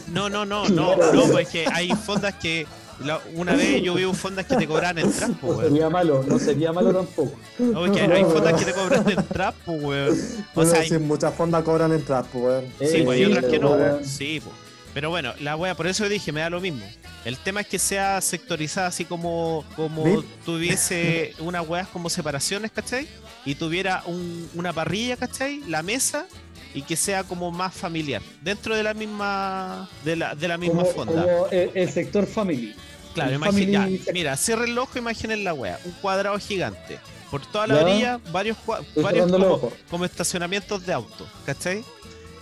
No, 0.07 0.27
no, 0.27 0.43
no, 0.43 0.67
no, 0.69 0.95
no, 0.95 1.23
pues 1.31 1.49
que 1.49 1.67
hay 1.71 1.89
fondas 1.91 2.33
que. 2.33 2.65
La- 3.03 3.21
una 3.35 3.53
vez 3.55 3.81
yo 3.81 3.93
vi 3.95 4.03
fondas 4.13 4.45
que 4.45 4.55
te 4.55 4.67
cobran 4.67 4.97
entrada, 4.97 5.33
po, 5.39 5.47
No 5.47 5.57
weón. 5.57 5.69
sería 5.71 5.89
malo, 5.89 6.23
no 6.27 6.39
sería 6.39 6.71
malo 6.73 6.93
tampoco. 6.93 7.37
No, 7.59 7.79
porque 7.81 8.01
hay 8.01 8.23
fondas 8.23 8.53
que 8.53 8.65
te 8.65 8.73
cobran 8.73 9.09
entrada, 9.09 9.51
po, 9.65 9.71
weón. 9.73 10.17
O 10.55 10.65
sea, 10.65 10.79
hay- 10.81 10.89
sí, 10.89 10.97
muchas 10.97 11.33
fondas 11.33 11.63
cobran 11.63 11.91
entradas, 11.93 12.25
pues, 12.31 12.43
weón. 12.43 12.65
Sí, 12.79 12.97
Eh, 12.97 13.03
pues 13.05 13.19
hay 13.19 13.25
sí, 13.25 13.31
otras 13.31 13.45
que 13.51 13.59
no. 13.59 13.71
pero-. 13.77 13.99
Sí, 14.03 14.41
pues. 14.43 14.55
Pero 14.93 15.09
bueno, 15.11 15.33
la 15.41 15.55
wea, 15.55 15.75
por 15.75 15.85
eso 15.85 16.09
dije, 16.09 16.31
me 16.31 16.39
da 16.41 16.49
lo 16.49 16.59
mismo. 16.59 16.83
El 17.23 17.37
tema 17.37 17.61
es 17.61 17.67
que 17.67 17.77
sea 17.77 18.19
sectorizada 18.21 18.87
así 18.87 19.05
como, 19.05 19.63
como 19.75 20.03
¿Vip? 20.03 20.25
tuviese 20.43 21.33
unas 21.39 21.67
weas 21.67 21.87
como 21.89 22.09
separaciones, 22.09 22.71
¿cachai? 22.71 23.07
Y 23.45 23.55
tuviera 23.55 24.01
un- 24.07 24.49
una 24.55 24.73
parrilla, 24.73 25.15
¿cachai? 25.17 25.61
La 25.67 25.83
mesa 25.83 26.25
y 26.73 26.81
que 26.81 26.95
sea 26.95 27.23
como 27.23 27.51
más 27.51 27.73
familiar. 27.75 28.21
Dentro 28.41 28.75
de 28.75 28.81
la 28.83 28.93
misma 28.95 29.87
de 30.03 30.15
la, 30.15 30.33
de 30.35 30.47
la 30.47 30.57
misma 30.57 30.81
como, 30.83 30.93
fonda. 30.93 31.21
como 31.21 31.47
el, 31.51 31.69
el 31.75 31.89
sector 31.91 32.25
family. 32.25 32.75
Claro, 33.23 33.35
imagina, 33.35 33.87
ya, 33.89 34.13
mira, 34.13 34.37
cierra 34.37 34.65
el 34.65 34.77
ojo, 34.77 34.97
imaginen 34.97 35.43
la 35.43 35.53
wea, 35.53 35.79
un 35.85 35.91
cuadrado 35.93 36.37
gigante. 36.39 36.99
Por 37.31 37.45
toda 37.45 37.67
la 37.67 37.75
Ya. 37.75 37.81
orilla, 37.83 38.19
varios, 38.31 38.57
varios 38.95 39.29
como, 39.89 40.05
estacionamientos 40.05 40.85
de 40.85 40.93
autos, 40.93 41.27
¿cachai? 41.45 41.83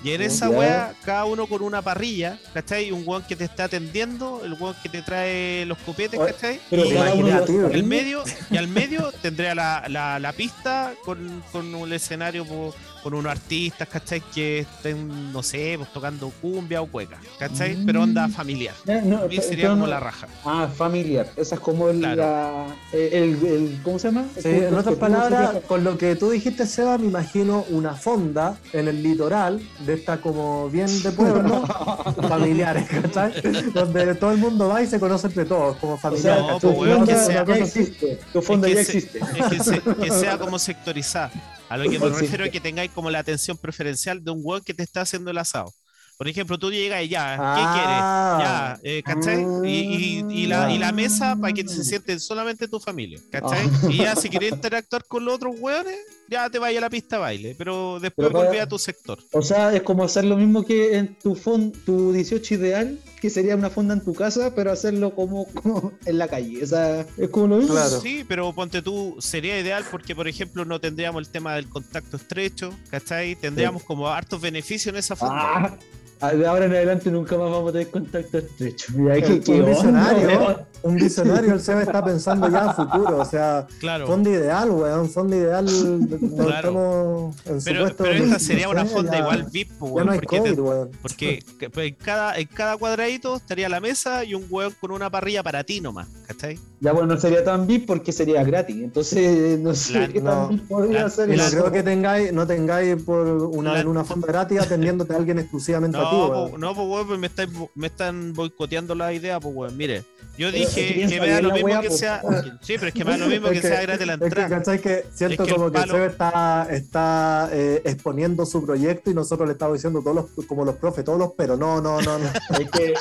Y 0.04 0.12
en 0.12 0.22
Ya. 0.22 0.28
esa 0.28 0.50
wea, 0.52 0.94
cada 1.04 1.26
uno 1.26 1.48
con 1.48 1.64
una 1.64 1.82
parrilla, 1.82 2.38
¿cachai? 2.54 2.92
Un 2.92 3.04
weón 3.08 3.24
que 3.24 3.36
te 3.36 3.46
está 3.46 3.64
atendiendo, 3.64 4.42
el 4.46 4.54
weón 4.54 4.76
que 4.84 4.90
te 4.90 5.02
trae 5.02 5.66
los 5.66 5.80
copetes, 5.80 6.20
¿cachai? 6.20 6.60
Pero 6.70 6.86
y 6.86 6.94
cada 6.94 7.14
uno 7.16 7.44
el 7.72 7.84
medio, 7.84 8.24
y 8.52 8.58
al 8.58 8.68
medio 8.68 9.12
tendría 9.24 9.56
la, 9.56 9.86
la, 9.88 10.20
la 10.20 10.34
pista 10.34 10.94
con, 11.04 11.44
con 11.52 11.74
un 11.74 11.92
escenario 11.92 12.46
po- 12.46 12.76
con 13.06 13.14
unos 13.14 13.32
artistas, 13.34 13.88
¿cachai? 13.88 14.20
Que 14.34 14.62
estén, 14.62 15.32
no 15.32 15.44
sé, 15.44 15.76
pues 15.78 15.94
tocando 15.94 16.32
cumbia 16.42 16.82
o 16.82 16.88
cueca, 16.88 17.18
¿cachai? 17.38 17.78
Pero 17.86 18.02
onda 18.02 18.28
Mm. 18.28 18.32
familiar. 18.32 18.74
Eh, 18.88 19.00
no, 19.06 19.18
A 19.20 19.22
mí 19.28 19.36
pero 19.36 19.42
sería 19.48 19.66
no- 19.68 19.74
como 19.76 19.86
la 19.86 20.00
raja. 20.00 20.28
Ah, 20.44 20.68
familiar. 20.76 21.28
Esa 21.36 21.54
es 21.54 21.62
como 21.62 21.88
el, 21.90 22.00
Claro. 22.00 22.16
la, 22.24 22.66
el, 22.94 23.14
el- 23.46 23.80
¿Cómo 23.84 24.00
se 24.00 24.08
llama? 24.08 24.26
Sí, 24.42 24.50
en 24.50 24.74
otras 24.74 24.96
palabras, 24.96 25.52
con 25.68 25.84
lo 25.84 26.00
que 26.00 26.16
tú 26.16 26.32
dijiste, 26.32 26.66
Seba, 26.66 26.98
me 26.98 27.06
imagino 27.06 27.64
una 27.70 27.94
fonda 27.94 28.58
en 28.74 28.88
el 28.88 29.04
litoral, 29.04 29.62
de 29.86 29.94
esta 29.94 30.18
como 30.20 30.68
bien 30.72 30.88
de 31.04 31.12
pueblo, 31.12 31.62
familiares, 32.28 32.88
¿cachai? 32.90 33.34
Donde 33.72 34.16
todo 34.16 34.32
el 34.32 34.40
mundo 34.40 34.68
va 34.68 34.82
y 34.82 34.88
se 34.88 35.00
conoce 35.00 35.28
entre 35.28 35.46
todos, 35.46 35.78
como 35.78 35.94
O 35.94 35.98
sea, 36.00 36.10
familiares. 36.10 36.44
No, 36.48 36.60
tu 36.60 36.74
fonda 36.74 37.06
que 37.06 37.16
sea- 37.20 37.46
ya 37.46 37.56
existe. 37.58 38.20
Tu 38.34 38.42
fonda 38.42 38.68
Es 38.68 38.76
ya 38.78 38.84
se- 38.84 38.98
existe. 38.98 39.20
Es 39.20 39.48
que, 39.48 39.60
se- 39.64 39.82
que 40.02 40.10
sea 40.26 40.40
como 40.40 40.58
sectorizada. 40.58 41.30
A 41.70 41.78
lo 41.78 41.90
que 41.90 41.98
me 42.00 42.10
refiero 42.10 42.46
es 42.46 42.52
que 42.52 42.60
tengáis 42.60 42.92
como 42.92 43.10
la 43.10 43.20
atención 43.20 43.58
preferencial 43.58 44.24
de 44.24 44.32
un 44.32 44.42
weón 44.44 44.64
que 44.64 44.74
te 44.74 44.84
está 44.84 45.02
haciendo 45.02 45.32
el 45.32 45.38
asado. 45.38 45.72
Por 46.18 46.30
ejemplo, 46.30 46.58
tú 46.58 46.72
llegas 46.72 47.04
y 47.04 47.10
ya, 47.10 47.32
¿qué 47.36 47.62
quieres? 47.74 48.00
Ah. 48.02 48.38
Ya, 48.40 48.80
eh, 48.90 49.04
¿cachai? 49.04 49.46
Y, 49.66 50.22
y- 50.30 50.44
y 50.44 50.46
la, 50.48 50.72
y 50.72 50.78
la 50.78 50.94
mesa 50.94 51.36
para 51.36 51.52
que 51.52 51.64
Ah. 51.64 51.68
se 51.68 51.84
sienten 51.84 52.22
solamente 52.22 52.70
tu 52.70 52.80
familia, 52.80 53.20
¿cachai? 53.32 53.70
Y 53.90 53.98
ya 53.98 54.16
si 54.16 54.30
quieres 54.30 54.54
interactuar 54.54 55.04
con 55.06 55.26
los 55.26 55.34
otros 55.36 55.56
weones, 55.60 55.98
ya 56.30 56.50
te 56.50 56.60
vaya 56.60 56.80
a 56.80 56.82
la 56.82 56.90
pista 56.90 57.16
de 57.18 57.22
baile, 57.22 57.56
pero 57.58 58.00
después 58.00 58.28
Pero 58.28 58.32
para- 58.32 58.46
volví 58.50 58.60
a 58.60 58.68
tu 58.68 58.78
sector. 58.80 59.20
O 59.32 59.42
sea, 59.42 59.74
es 59.76 59.82
como 59.84 60.04
hacer 60.04 60.26
lo 60.26 60.38
mismo 60.38 60.66
que 60.66 60.98
en 60.98 61.16
tu 61.20 61.36
fon, 61.36 61.72
tu 61.86 62.12
18 62.14 62.54
ideal, 62.56 62.98
que 63.22 63.30
sería 63.30 63.56
una 63.56 63.70
fonda 63.70 63.94
en 63.94 64.02
tu 64.04 64.14
casa, 64.14 64.54
pero 64.56 64.72
hacerlo 64.72 65.16
como, 65.16 65.46
como 65.54 65.94
en 66.06 66.18
la 66.18 66.28
calle. 66.28 66.64
O 66.64 66.68
sea, 66.68 67.06
es 67.18 67.30
como 67.30 67.48
lo 67.48 67.58
mismo. 67.58 67.74
Claro. 67.74 68.00
Sí, 68.02 68.24
pero 68.28 68.54
ponte 68.54 68.82
tú, 68.82 69.16
sería 69.20 69.60
ideal 69.60 69.84
porque, 69.90 70.16
por 70.16 70.28
ejemplo, 70.28 70.66
no 70.66 70.80
tendríamos 70.80 71.22
el 71.26 71.30
tema 71.32 71.56
del 71.56 71.68
contacto 71.70 72.18
estrecho, 72.18 72.72
¿cachai? 72.92 73.36
Tendríamos 73.36 73.84
como 73.84 74.08
hartos 74.08 74.42
beneficios 74.42 74.94
en 74.94 75.00
esa 75.00 75.16
fonda. 75.16 75.78
Ah, 76.22 76.34
de 76.34 76.48
ahora 76.48 76.66
en 76.66 76.72
adelante 76.72 77.12
nunca 77.12 77.38
más 77.38 77.52
vamos 77.52 77.70
a 77.70 77.74
tener 77.74 77.90
contacto 77.90 78.38
estrecho. 78.38 78.94
Mira, 78.96 79.16
qué- 79.22 79.42
qué 79.42 79.52
weón. 79.62 80.58
Un 80.84 80.96
visionario, 80.96 81.54
el 81.54 81.62
Seba 81.62 81.82
está 81.82 82.04
pensando 82.04 82.50
ya 82.50 82.70
a 82.70 82.74
futuro, 82.74 83.18
o 83.20 83.26
sea, 83.26 83.66
Claro. 83.80 84.06
fonda 84.08 84.30
ideal, 84.30 84.70
weón, 84.70 85.10
fonda 85.10 85.36
ideal, 85.36 85.66
Claro. 86.38 87.34
estamos 87.34 87.36
en 87.46 87.64
Pero, 87.64 87.80
supuesto 87.80 88.04
pero 88.04 88.24
esta 88.26 88.40
sería 88.40 88.70
una 88.70 88.84
no 88.84 88.90
fonda 88.90 89.18
igual 89.18 89.48
VIP, 89.52 89.70
Ya 89.80 89.86
weón, 89.86 90.08
no 90.08 90.14
porque, 90.14 90.28
te- 90.28 90.38
COVID, 90.40 90.60
weón. 90.60 90.92
porque 91.02 91.44
que- 91.60 91.70
pues, 91.70 91.88
en, 91.88 91.96
cada, 91.96 92.38
en 92.38 92.48
cada 92.48 92.78
cuadradito 92.78 93.36
estaría 93.36 93.68
la 93.70 93.80
mesa 93.80 94.24
y 94.24 94.34
un 94.36 94.46
weón 94.50 94.74
con 94.80 94.92
una 94.92 95.10
parrilla 95.10 95.42
para 95.44 95.64
ti 95.64 95.82
nomás, 95.82 96.08
¿cachai? 96.28 96.60
Ya 96.82 96.92
bueno, 96.92 97.14
no 97.16 97.20
sería 97.20 97.44
tan 97.44 97.66
VIP 97.68 97.88
porque 97.88 98.12
sería 98.12 98.44
gratis. 98.44 98.76
Entonces, 98.84 99.58
no 99.60 99.74
sé 99.74 99.94
La- 99.94 100.08
qué 100.10 100.22
no, 100.22 100.48
tan 100.48 100.60
podría 100.68 101.04
la- 101.04 101.10
ser 101.10 101.30
no 101.30 101.44
creo 101.50 101.72
que 101.72 101.84
tengáis, 101.84 102.34
no 102.34 102.46
tengáis 102.46 103.02
por 103.02 103.26
una, 103.28 103.74
La- 103.74 103.80
en 103.82 103.88
una 103.88 104.04
fonda 104.04 104.28
gratis 104.28 104.60
atendiéndote 104.60 105.14
a 105.14 105.18
alguien 105.18 105.40
exclusivamente 105.40 105.98
a 105.98 106.02
ti, 106.10 106.16
No, 106.16 106.28
po- 106.52 106.58
no, 106.58 106.76
pues 106.76 106.88
weón, 106.88 107.08
pues 107.08 107.20
me, 107.20 107.28
estáis 107.28 107.50
me 107.76 107.88
están 107.88 108.34
boicoteando 108.34 108.94
la 108.94 109.14
idea, 109.14 109.40
pues 109.40 109.56
weón, 109.56 109.78
mire. 109.78 110.04
Yo 110.38 110.52
Pero 110.52 110.66
es 110.66 110.74
que 110.76 110.82
dije 110.82 110.94
piensa 110.96 111.16
que 111.16 111.22
me 111.22 111.30
da 111.30 111.42
lo 111.42 111.52
mismo 111.54 111.66
weá, 111.70 111.80
que 111.82 111.88
po. 111.88 111.96
sea. 111.96 112.22
Sí, 112.62 112.74
pero 112.76 112.88
es 112.88 112.94
que 112.94 113.06
me 113.06 113.12
da 113.12 113.18
lo 113.20 113.28
mismo 113.28 113.48
que, 113.52 113.62
que- 113.62 113.68
sea 113.70 113.82
gratis 113.84 114.06
la 114.06 114.14
Es 114.16 114.20
que, 114.20 114.26
entrada. 114.26 114.50
¿cachai? 114.50 114.82
Que 114.82 115.06
siento 115.14 115.44
Es 115.44 115.48
que 115.48 115.56
el 115.56 115.56
como 115.62 115.72
que 115.72 115.78
palo- 115.80 115.94
Seba 115.94 116.06
está, 116.08 116.68
está 116.72 117.50
eh, 117.54 117.82
exponiendo 117.86 118.46
su 118.46 118.66
proyecto 118.66 119.10
y 119.12 119.14
nosotros 119.14 119.48
le 119.48 119.54
estamos 119.54 119.76
diciendo 119.78 120.02
todos 120.02 120.30
los, 120.36 120.46
como 120.46 120.66
los 120.66 120.76
profes, 120.76 121.06
todos 121.06 121.18
los 121.20 121.32
pero. 121.38 121.56
No, 121.56 121.80
no, 121.80 122.02
no, 122.02 122.20
no. 122.20 122.26
Es 122.60 122.70
que. 122.70 122.94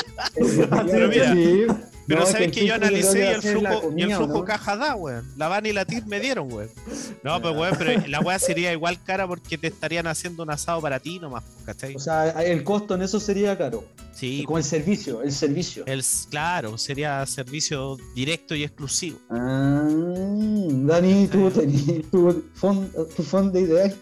Pero 0.93 1.09
mira. 1.09 1.35
Pero 2.07 2.21
No, 2.21 2.27
es 2.27 2.33
sabes 2.33 2.53
que 2.53 2.67
yo 2.67 2.75
analicé 2.75 3.19
y 3.19 3.23
el 3.23 3.43
flujo, 3.43 3.93
y 3.97 4.03
el 4.03 4.15
flujo 4.15 4.39
¿no? 4.39 4.45
caja 4.45 4.77
da, 4.77 4.95
weón. 4.95 5.31
La 5.37 5.49
van 5.49 5.65
y 5.67 5.73
la 5.73 5.85
TIR 5.85 6.07
me 6.07 6.21
dieron, 6.21 6.53
weón. 6.53 6.71
No, 7.23 7.41
pues 7.41 7.57
weón, 7.57 7.75
pero 7.79 8.07
la 8.09 8.21
weá 8.21 8.39
sería 8.39 8.73
igual 8.73 9.03
cara 9.03 9.27
porque 9.27 9.57
te 9.59 9.69
estarían 9.69 10.07
haciendo 10.07 10.43
un 10.43 10.51
asado 10.51 10.81
para 10.81 11.01
ti 11.01 11.19
nomás, 11.19 11.45
¿cachai? 11.65 11.95
O 11.97 11.99
sea, 11.99 12.31
el 12.43 12.63
costo 12.65 12.95
en 12.95 13.03
eso 13.03 13.19
sería 13.21 13.57
caro. 13.57 13.85
Sí, 14.13 14.45
Como 14.47 14.59
el 14.59 14.65
servicio, 14.65 15.23
el 15.23 15.33
servicio. 15.33 15.85
el, 15.87 16.05
claro, 16.31 16.79
sería 16.79 17.25
servicio 17.27 17.97
directo 18.15 18.55
y 18.55 18.63
exclusivo. 18.63 19.19
Ah, 19.29 19.89
Dani, 19.89 21.27
tú 21.27 21.51
tenías 21.51 22.05
tu 22.13 22.45
fond, 22.55 22.93
tu 23.17 23.59
ideal. 23.59 23.95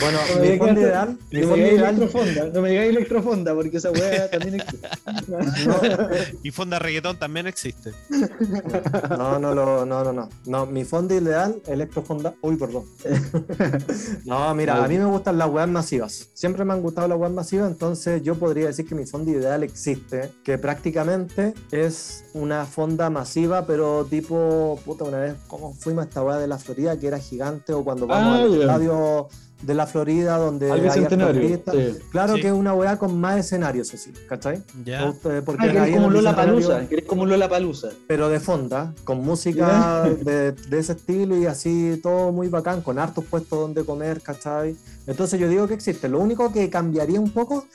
Bueno, 0.00 0.18
No 0.34 0.40
me 0.40 0.50
digas- 0.50 0.76
ideal, 0.76 1.18
No 1.32 1.56
me 1.56 1.68
electrofonda, 1.70 2.46
no 2.52 2.60
me 2.60 2.70
digáis 2.70 2.90
electrofonda 2.90 3.54
porque 3.54 3.76
esa 3.78 3.90
weá 3.92 4.30
también 4.30 4.56
existe. 4.56 4.88
Y 6.42 6.50
fonda 6.50 6.78
reggaetón 6.78 7.18
también 7.18 7.35
existe. 7.46 7.92
no, 9.10 9.38
no, 9.38 9.54
lo- 9.54 9.84
no, 9.84 10.04
no, 10.04 10.12
no, 10.12 10.28
no, 10.46 10.66
mi 10.66 10.84
fonda 10.84 11.14
ideal, 11.14 11.60
electrofonda, 11.66 12.34
uy, 12.40 12.56
perdón. 12.56 12.84
No, 14.24 14.54
mira, 14.54 14.82
a 14.84 14.88
mí 14.88 14.98
me 14.98 15.04
gustan 15.04 15.38
las 15.38 15.48
weas 15.50 15.68
masivas. 15.68 16.28
Siempre 16.34 16.64
me 16.64 16.72
han 16.72 16.82
gustado 16.82 17.08
las 17.08 17.18
weas 17.18 17.32
masivas, 17.32 17.70
entonces 17.70 18.22
yo 18.22 18.34
podría 18.36 18.66
decir 18.66 18.86
que 18.86 18.94
mi 18.94 19.06
fonda 19.06 19.30
ideal 19.30 19.62
existe, 19.62 20.32
que 20.44 20.58
prácticamente 20.58 21.54
es 21.70 22.24
una 22.34 22.64
fonda 22.64 23.10
masiva, 23.10 23.66
pero 23.66 24.04
tipo, 24.08 24.78
puta, 24.84 25.04
una 25.04 25.18
vez, 25.18 25.34
como 25.46 25.74
fuimos 25.74 26.04
a 26.04 26.08
esta 26.08 26.22
wea 26.22 26.38
de 26.38 26.46
la 26.48 26.58
Florida, 26.58 26.98
que 26.98 27.06
era 27.08 27.18
gigante, 27.18 27.72
o 27.72 27.84
cuando 27.84 28.06
vamos 28.06 28.38
Ah, 28.38 28.42
al 28.42 28.50
ya. 28.50 28.60
estadio 28.60 29.28
de 29.62 29.74
la 29.74 29.86
Florida, 29.86 30.36
donde 30.36 30.70
hay 30.70 30.80
sí. 30.90 31.98
Claro 32.10 32.34
Sí. 32.34 32.42
que 32.42 32.48
es 32.48 32.52
una 32.52 32.74
wea 32.74 32.98
con 32.98 33.18
más 33.18 33.38
escenarios, 33.38 33.92
eso 33.92 33.96
sí, 34.04 34.12
¿cachai? 34.28 34.62
Ya. 34.84 35.08
Eh, 35.08 35.42
Porque 35.44 35.68
Ah, 35.70 35.84
que 35.86 35.92
como 35.92 36.10
Lola 36.10 36.36
Palusa, 36.36 36.86
que 36.88 37.02
como 37.04 37.24
Lola 37.26 37.48
Palusa. 37.48 37.88
pero 38.06 38.28
de 38.28 38.38
fonda, 38.40 38.92
con 39.04 39.24
música 39.24 40.02
de, 40.24 40.52
de 40.52 40.78
ese 40.78 40.92
estilo 40.92 41.36
y 41.38 41.46
así 41.46 41.98
todo 42.02 42.32
muy 42.32 42.48
bacán, 42.48 42.82
con 42.82 42.98
hartos 42.98 43.24
puestos 43.24 43.58
donde 43.58 43.84
comer, 43.84 44.20
¿cachai? 44.20 44.76
Entonces 45.06 45.38
yo 45.40 45.48
digo 45.48 45.66
que 45.68 45.74
existe. 45.74 46.08
Lo 46.08 46.20
único 46.20 46.52
que 46.52 46.68
cambiaría 46.68 47.20
un 47.20 47.30
poco 47.30 47.66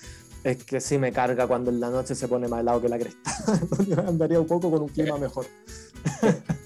es 0.44 0.64
que 0.64 0.82
sí 0.82 0.98
me 0.98 1.12
carga 1.12 1.48
cuando 1.48 1.70
en 1.72 1.80
la 1.80 1.90
noche 1.90 2.16
se 2.16 2.28
pone 2.28 2.48
más 2.48 2.62
helado 2.62 2.82
que 2.82 2.90
la 2.90 2.98
cresta. 2.98 3.32
Andaría 4.08 4.40
un 4.40 4.48
poco 4.48 4.72
con 4.72 4.82
un 4.82 4.90
clima 4.90 5.18
mejor. 5.18 5.46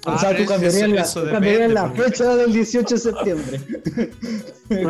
Ah, 0.06 0.16
o 0.16 0.20
sea, 0.20 0.36
tú 0.36 0.44
eso- 0.44 0.52
cambiarías, 0.52 1.16
la, 1.16 1.24
depende, 1.24 1.68
la 1.70 1.90
fecha 1.90 2.36
del 2.36 2.54
18 2.54 2.96
de 2.96 3.02
septiembre. 3.02 3.62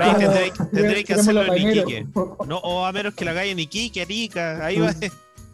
Ahí 0.01 0.51
tendréis, 0.72 1.06
que 1.06 1.13
hacerlo 1.13 1.54
en. 1.54 1.70
Iquique. 1.70 2.08
No, 2.48 2.58
o 2.60 2.86
a 2.86 2.92
menos 2.92 3.15
que 3.15 3.25
la 3.25 3.32
haga 3.32 3.46
en 3.46 3.58
Iquique, 3.60 4.01
Arica. 4.01 4.63
Ahí 4.63 4.80
va, 4.80 4.94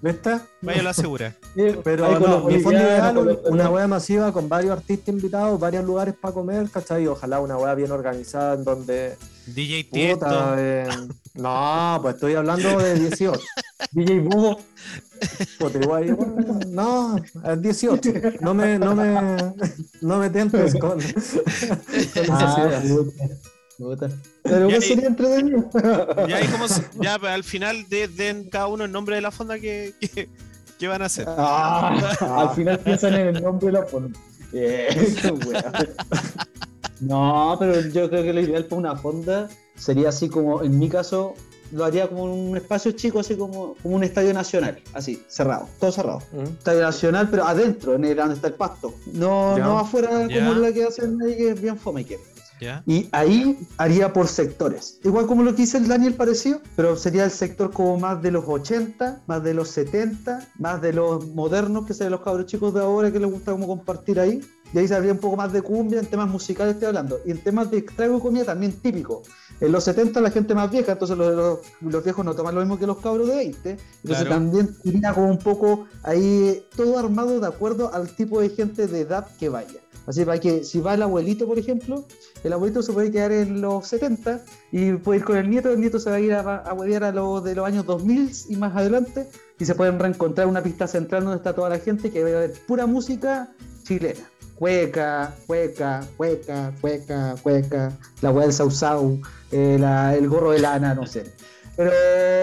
¿Viste? 0.02 0.40
vaya 0.62 0.82
la 0.82 0.94
segura. 0.94 1.36
Pero 1.84 2.20
no, 2.20 2.46
mi 2.46 2.60
fondo 2.60 2.80
ideal, 2.80 3.40
una 3.46 3.70
wea 3.70 3.88
masiva 3.88 4.32
con 4.32 4.50
varios 4.50 4.72
artistas 4.72 5.10
invitados, 5.10 5.60
varios 5.60 5.86
lugares 5.86 6.16
para 6.20 6.34
comer, 6.34 6.70
¿cachai? 6.70 7.06
Ojalá 7.08 7.40
una 7.40 7.58
wea 7.58 7.76
bien 7.76 7.92
organizada 7.92 8.56
en 8.56 8.64
donde 8.64 9.16
DJ 9.46 9.86
Puta, 9.86 10.56
eh, 10.58 10.88
no, 11.36 12.00
pues 12.02 12.16
estoy 12.16 12.34
hablando 12.34 12.80
de 12.80 13.00
18. 13.00 13.40
DJ 13.92 14.20
Bubo. 14.22 14.60
Puta, 15.60 15.78
igual, 15.80 16.08
igual, 16.08 16.66
no, 16.70 17.18
es 17.18 17.62
18. 17.62 18.12
No 18.42 18.54
me, 18.56 18.80
no 18.80 18.96
me, 18.96 19.54
no 20.02 20.18
me 20.18 20.30
tientes 20.32 20.74
con, 20.80 20.92
con 21.00 21.00
esas 21.02 21.40
Ah, 22.30 22.82
ideas. 22.84 22.84
Pero 24.44 24.70
Ya, 24.70 24.76
pues 24.76 24.86
y- 24.86 24.88
sería 24.94 25.08
entretenido. 25.08 25.70
Ya, 26.28 26.52
como 26.52 26.66
ya 27.02 27.20
pues, 27.20 27.32
al 27.32 27.44
final 27.44 27.88
de- 27.90 28.08
den 28.08 28.50
cada 28.50 28.68
uno 28.68 28.86
el 28.86 28.92
nombre 28.92 29.16
de 29.16 29.22
la 29.22 29.32
fonda 29.32 29.60
que, 29.60 29.94
que, 30.00 30.30
que 30.80 30.88
van 30.88 31.02
a 31.02 31.06
hacer. 31.06 31.26
Ah, 31.28 31.98
al 32.40 32.50
final 32.56 32.80
piensan 32.80 33.14
en 33.16 33.36
el 33.36 33.42
nombre 33.44 33.68
de 33.68 33.74
la 33.74 33.84
fonda. 33.86 34.18
Eh, 34.54 35.16
qué 35.22 35.32
wea. 35.32 35.72
No, 37.00 37.56
pero 37.60 37.82
yo 37.90 38.10
creo 38.10 38.24
que 38.24 38.34
lo 38.34 38.42
ideal 38.42 38.66
para 38.66 38.80
una 38.80 38.96
fonda 38.96 39.50
sería 39.76 40.10
así 40.10 40.30
como, 40.30 40.62
en 40.62 40.78
mi 40.78 40.88
caso, 40.88 41.34
lo 41.72 41.84
haría 41.86 42.08
como 42.08 42.26
en 42.26 42.32
un 42.52 42.58
espacio 42.58 42.92
chico, 42.92 43.22
así 43.22 43.36
como, 43.36 43.76
como 43.82 43.96
un 43.96 44.04
estadio 44.04 44.34
nacional, 44.34 44.80
así, 44.94 45.24
cerrado, 45.28 45.68
todo 45.80 45.92
cerrado. 45.92 46.22
¿Mm? 46.32 46.44
Estadio 46.60 46.82
nacional, 46.82 47.28
pero 47.32 47.46
adentro, 47.48 47.96
en 47.96 48.06
el 48.06 48.16
donde 48.18 48.36
está 48.36 48.48
el 48.50 48.54
pasto. 48.54 48.94
No, 49.14 49.58
no 49.58 49.80
afuera 49.80 50.28
Ya. 50.28 50.46
como 50.46 50.54
la 50.60 50.72
que 50.72 50.84
hacen 50.84 51.20
ahí, 51.22 51.36
que 51.38 51.50
es 51.52 51.62
bien 51.62 51.78
fome 51.78 52.06
que. 52.06 52.20
¿Ya? 52.62 52.84
Y 52.86 53.10
ahí 53.12 53.58
haría 53.78 54.14
por 54.14 54.28
sectores. 54.28 55.00
Igual 55.04 55.26
como 55.26 55.42
lo 55.44 55.52
que 55.56 55.64
dice 55.64 55.78
el 55.80 55.88
Daniel 55.88 56.14
parecido, 56.14 56.62
pero 56.76 56.96
sería 56.96 57.26
el 57.26 57.32
sector 57.32 57.72
como 57.72 57.98
más 57.98 58.22
de 58.22 58.30
los 58.32 58.46
80, 58.48 59.24
más 59.28 59.44
de 59.44 59.54
los 59.56 59.70
70, 59.70 60.48
más 60.60 60.80
de 60.82 60.94
los 60.94 61.28
modernos, 61.30 61.88
que 61.88 61.96
sean 61.96 62.12
los 62.12 62.22
cabros 62.22 62.46
chicos 62.46 62.74
de 62.74 62.82
ahora 62.82 63.12
que 63.12 63.20
les 63.20 63.32
gusta 63.32 63.52
como 63.52 63.66
compartir 63.68 64.20
ahí. 64.20 64.42
y 64.74 64.78
ahí 64.78 64.88
se 64.88 64.96
habría 64.96 65.12
un 65.12 65.18
poco 65.18 65.36
más 65.36 65.52
de 65.52 65.62
cumbia, 65.64 66.00
en 66.00 66.06
temas 66.06 66.30
musicales 66.30 66.76
estoy 66.76 66.88
hablando. 66.90 67.20
Y 67.26 67.32
en 67.32 67.44
temas 67.44 67.70
de 67.72 67.82
trago 67.82 68.16
de 68.16 68.22
comida 68.22 68.46
también 68.46 68.72
típico. 68.80 69.24
En 69.60 69.72
los 69.72 69.84
70 69.84 70.22
la 70.22 70.32
gente 70.32 70.54
más 70.56 70.70
vieja, 70.72 70.94
entonces 70.94 71.18
los, 71.18 71.34
los, 71.36 71.60
los 71.82 72.04
viejos 72.04 72.24
no 72.24 72.36
toman 72.36 72.56
lo 72.56 72.62
mismo 72.62 72.78
que 72.80 72.86
los 72.88 73.00
cabros 73.00 73.28
de 73.28 73.36
20. 73.38 73.70
Entonces 73.72 74.26
Claro. 74.26 74.30
también 74.30 74.76
iría 74.84 75.14
como 75.14 75.30
un 75.30 75.40
poco 75.40 75.88
ahí 76.04 76.64
todo 76.76 76.98
armado 77.00 77.40
de 77.40 77.48
acuerdo 77.48 77.94
al 77.94 78.16
tipo 78.16 78.40
de 78.40 78.50
gente 78.50 78.88
de 78.88 79.02
edad 79.02 79.28
que 79.40 79.50
vaya. 79.50 79.81
Así 80.08 80.26
para 80.26 80.40
que 80.40 80.64
si 80.64 80.80
va 80.82 80.96
el 80.96 81.02
abuelito, 81.04 81.46
por 81.48 81.60
ejemplo, 81.60 82.06
el 82.44 82.54
abuelito 82.54 82.82
se 82.82 82.92
puede 82.92 83.12
quedar 83.12 83.32
en 83.32 83.62
los 83.62 83.88
70 83.88 84.42
y 84.72 84.94
puede 84.94 85.20
ir 85.20 85.26
con 85.26 85.38
el 85.38 85.50
nieto, 85.50 85.70
el 85.70 85.80
nieto 85.80 86.00
se 86.00 86.10
va 86.10 86.16
a 86.16 86.20
ir 86.20 86.34
a, 86.34 86.40
a 86.58 86.74
huevear 86.74 87.04
a 87.04 87.12
los 87.12 87.44
de 87.44 87.54
los 87.56 87.66
años 87.66 87.86
2000 87.86 88.32
y 88.50 88.56
más 88.56 88.76
adelante 88.76 89.28
y 89.60 89.66
se 89.66 89.76
pueden 89.76 90.00
reencontrar 90.00 90.48
una 90.48 90.64
pista 90.64 90.88
central 90.88 91.24
donde 91.24 91.38
está 91.38 91.54
toda 91.54 91.70
la 91.70 91.78
gente 91.80 92.10
que 92.12 92.24
va 92.24 92.30
a 92.30 92.34
haber 92.38 92.54
pura 92.68 92.88
música 92.88 93.50
chilena. 93.84 94.22
Cueca, 94.56 95.34
cueca, 95.48 96.04
cueca, 96.18 96.72
cueca, 96.82 97.36
cueca, 97.42 97.92
la 98.22 98.32
hueá 98.32 98.46
del 98.46 98.54
sausau, 98.54 99.20
eh, 99.52 99.78
la- 99.80 100.16
el 100.16 100.28
gorro 100.30 100.52
de 100.52 100.60
lana, 100.60 100.94
no 100.94 101.06
sé. 101.08 101.24
Pero 101.76 101.90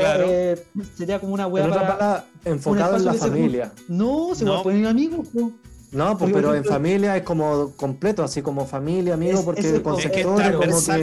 Claro. 0.01 0.25
eh, 0.29 0.65
sería 0.97 1.21
como 1.21 1.35
una 1.35 1.47
hueá 1.47 1.69
para... 1.69 2.25
enfocado 2.45 2.97
en 2.97 3.05
la 3.05 3.13
se 3.13 3.19
familia. 3.19 3.73
No, 3.89 4.35
se 4.35 4.45
No. 4.45 4.55
va 4.55 4.61
a 4.61 4.63
poner 4.65 4.87
amigos. 4.87 5.29
po. 5.29 5.53
No, 5.91 6.09
pues, 6.19 6.31
Porque, 6.31 6.35
pero 6.35 6.55
en 6.55 6.65
familia 6.67 7.17
es 7.17 7.23
como 7.23 7.73
completo, 7.75 8.23
así 8.23 8.43
como 8.43 8.67
familia, 8.67 9.15
amigo, 9.15 9.39
Es- 9.39 9.45
porque 9.45 9.61
es 9.61 9.67
el 9.73 9.83
con 9.83 9.95
Es 9.99 10.03
que 10.03 10.09
es 10.09 10.15
sectores 10.17 10.51
como 10.51 10.59
transversal, 10.61 11.01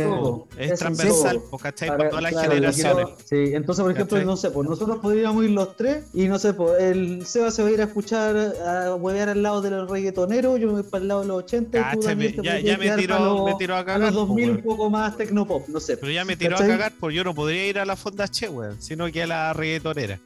que... 0.57 0.63
es 0.65 0.71
es 0.73 0.79
transversal, 0.79 1.41
¿cachai? 1.59 1.87
Para- 1.87 1.97
Para 1.97 2.09
todas 2.11 2.23
las 2.23 2.31
claro, 2.33 2.51
generaciones. 2.51 3.05
yo- 3.07 3.15
Sí, 3.25 3.35
entonces, 3.55 3.81
por 3.83 3.91
ejemplo, 3.91 4.15
¿Cachai? 4.17 4.25
no 4.27 4.37
sé, 4.37 4.51
pues 4.51 4.69
nosotros 4.69 4.99
podríamos 5.01 5.43
ir 5.43 5.49
los 5.49 5.75
tres 5.75 6.05
y 6.13 6.27
no 6.27 6.37
sé, 6.37 6.53
pues 6.53 6.79
el 6.83 7.25
Seba 7.25 7.49
se 7.49 7.63
va 7.63 7.69
a 7.69 7.71
ir 7.71 7.81
a 7.81 7.85
escuchar, 7.85 8.35
a 8.37 8.93
huevear 8.95 9.29
al 9.29 9.41
lado 9.41 9.61
de 9.63 9.71
los 9.71 9.89
reggaetoneros, 9.89 10.59
yo 10.59 10.67
me 10.67 10.73
voy 10.73 10.83
para 10.83 11.01
el 11.01 11.07
lado 11.07 11.21
de 11.21 11.27
los 11.29 11.37
80 11.39 11.79
y 11.79 11.97
tú 11.99 12.07
me- 12.15 12.29
te 12.29 12.41
ya, 12.43 12.59
ya 12.59 12.77
me 12.77 12.91
tiró, 12.95 13.19
los- 13.19 13.45
me 13.45 13.55
tiró 13.55 13.73
a 13.73 13.79
a 13.79 13.81
los 13.81 13.85
cagar. 13.87 14.13
po, 14.13 14.19
2000 14.19 14.49
un 14.51 14.61
poco 14.61 14.89
más 14.91 15.17
tecnopop, 15.17 15.67
no 15.67 15.79
sé. 15.79 15.97
Pero 15.97 16.11
ya 16.11 16.23
me 16.25 16.37
tiró 16.37 16.51
¿Cachai? 16.57 16.69
a 16.69 16.77
cagar, 16.77 16.93
pues 16.99 17.15
yo 17.15 17.23
no 17.23 17.33
podría 17.33 17.65
ir 17.67 17.79
a 17.79 17.85
la 17.85 17.95
fonda 17.95 18.27
Che, 18.27 18.47
weón, 18.49 18.79
sino 18.79 19.11
que 19.11 19.23
a 19.23 19.27
la 19.27 19.51
reggaetonera. 19.53 20.19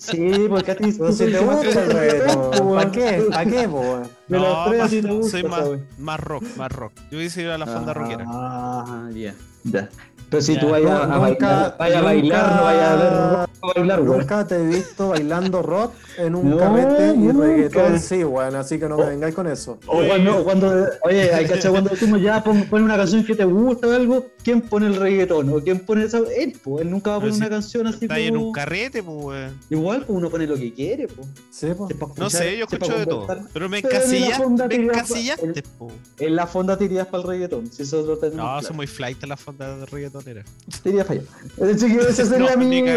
Sí, 0.00 0.46
porque 0.48 0.70
a 0.70 0.76
ti 0.76 0.92
Pero 0.96 1.12
si 1.12 1.26
te 1.30 1.38
gusta 1.40 1.84
el 1.84 1.90
reggaetón, 1.92 2.74
¿para 2.74 2.90
qué? 2.90 3.24
¿Para 3.30 3.44
qué, 3.50 3.68
po, 3.68 4.02
No, 4.28 4.64
tres 4.70 5.04
más- 5.04 5.30
soy 5.30 5.42
más, 5.44 5.68
más 5.98 6.20
rock, 6.20 6.44
más 6.56 6.72
rock. 6.72 6.92
Yo 7.10 7.18
hubiese 7.18 7.42
ido 7.42 7.52
a 7.52 7.58
la 7.58 7.66
fonda 7.66 7.92
rockera. 7.92 8.24
Ah, 8.26 9.10
ya. 9.14 9.34
Ya. 9.64 9.90
Pero 10.30 10.42
si 10.42 10.54
Ya. 10.54 10.60
tú 10.60 10.68
vayas 10.70 10.90
a, 10.92 11.06
Nunca- 11.06 11.18
bailar, 11.18 11.76
vaya 11.78 11.98
a 11.98 12.00
nunca- 12.00 12.04
bailar, 12.04 12.56
no 12.56 12.62
vaya 12.62 12.92
a 12.92 12.96
ver 12.96 13.12
rock 13.12 13.50
a 13.62 13.66
bailar, 13.78 14.00
güey. 14.02 14.18
Nunca 14.20 14.46
te 14.46 14.54
he 14.56 14.66
visto 14.66 15.08
bailando 15.08 15.62
rock 15.62 15.92
en 16.18 16.34
un 16.36 16.50
No, 16.50 16.56
carrete 16.58 17.08
y 17.14 17.18
nunca. 17.18 17.46
reggaetón, 17.46 17.98
sí, 18.00 18.24
weón, 18.24 18.54
así 18.54 18.78
que 18.78 18.88
no 18.88 18.96
me 18.96 19.06
vengáis 19.06 19.34
con 19.34 19.46
eso. 19.48 19.78
O 19.86 20.02
cuando, 20.44 20.86
oye, 21.02 21.34
hay 21.34 21.46
cachai 21.46 21.70
cuando 21.72 21.90
decimos 21.90 22.20
ya 22.22 22.42
pon, 22.44 22.62
pon 22.70 22.82
una 22.82 22.96
canción 22.96 23.24
que 23.24 23.34
te 23.34 23.44
gusta 23.44 23.88
o 23.88 23.92
algo, 23.92 24.26
¿quién 24.44 24.60
pone 24.62 24.86
el 24.86 24.96
reggaetón? 24.96 25.48
¿O 25.50 25.60
quién 25.60 25.80
pone 25.80 26.04
esa? 26.04 26.18
Él, 26.18 26.56
pues, 26.62 26.82
él 26.82 26.90
nunca 26.90 27.10
va 27.10 27.16
a 27.16 27.20
poner 27.20 27.34
si 27.34 27.40
una 27.40 27.50
canción 27.50 27.86
así 27.88 27.98
Está 28.04 28.14
ahí 28.14 28.26
en 28.28 28.36
un 28.36 28.42
como... 28.44 28.52
carrete, 28.52 29.02
pues, 29.02 29.16
weón. 29.24 29.58
Igual, 29.68 30.04
pues 30.06 30.16
uno 30.18 30.30
pone 30.30 30.46
lo 30.46 30.54
que 30.56 30.72
quiere, 30.72 31.08
pues. 31.08 31.26
Sí, 31.50 31.66
po. 31.76 31.88
Si 31.88 31.94
es 31.94 31.98
pa' 31.98 32.06
No 32.16 32.30
sé, 32.30 32.56
yo 32.56 32.66
escucho 32.70 32.96
de 32.98 33.06
todo. 33.06 33.26
Pero 33.52 33.68
me 33.68 33.78
encasillaste, 33.78 34.46
me 34.68 34.74
encasillaste, 34.76 35.62
po. 35.76 35.90
En 36.18 36.36
la 36.36 36.46
fonda 36.46 36.76
te 36.78 36.84
irías 36.84 37.06
para 37.08 37.22
el 37.24 37.28
reggaetón, 37.28 37.66
si 37.70 37.82
eso 37.82 38.02
lo 38.02 38.16
tenemos 38.16 38.36
No, 38.38 38.44
claro. 38.44 38.62
soy 38.66 38.76
muy 38.76 38.86
flight 38.86 39.20
en 39.22 39.28
la 39.30 39.36
fonda 39.36 39.76
de 39.76 39.86
reggaetonera. 39.86 40.19
Que 40.24 42.10
ese 42.10 42.26
sería 42.26 42.56
No, 42.56 42.56
mi... 42.58 42.80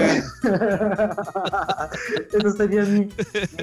Ese 2.33 2.51
sería 2.57 2.83
mi, 2.83 3.09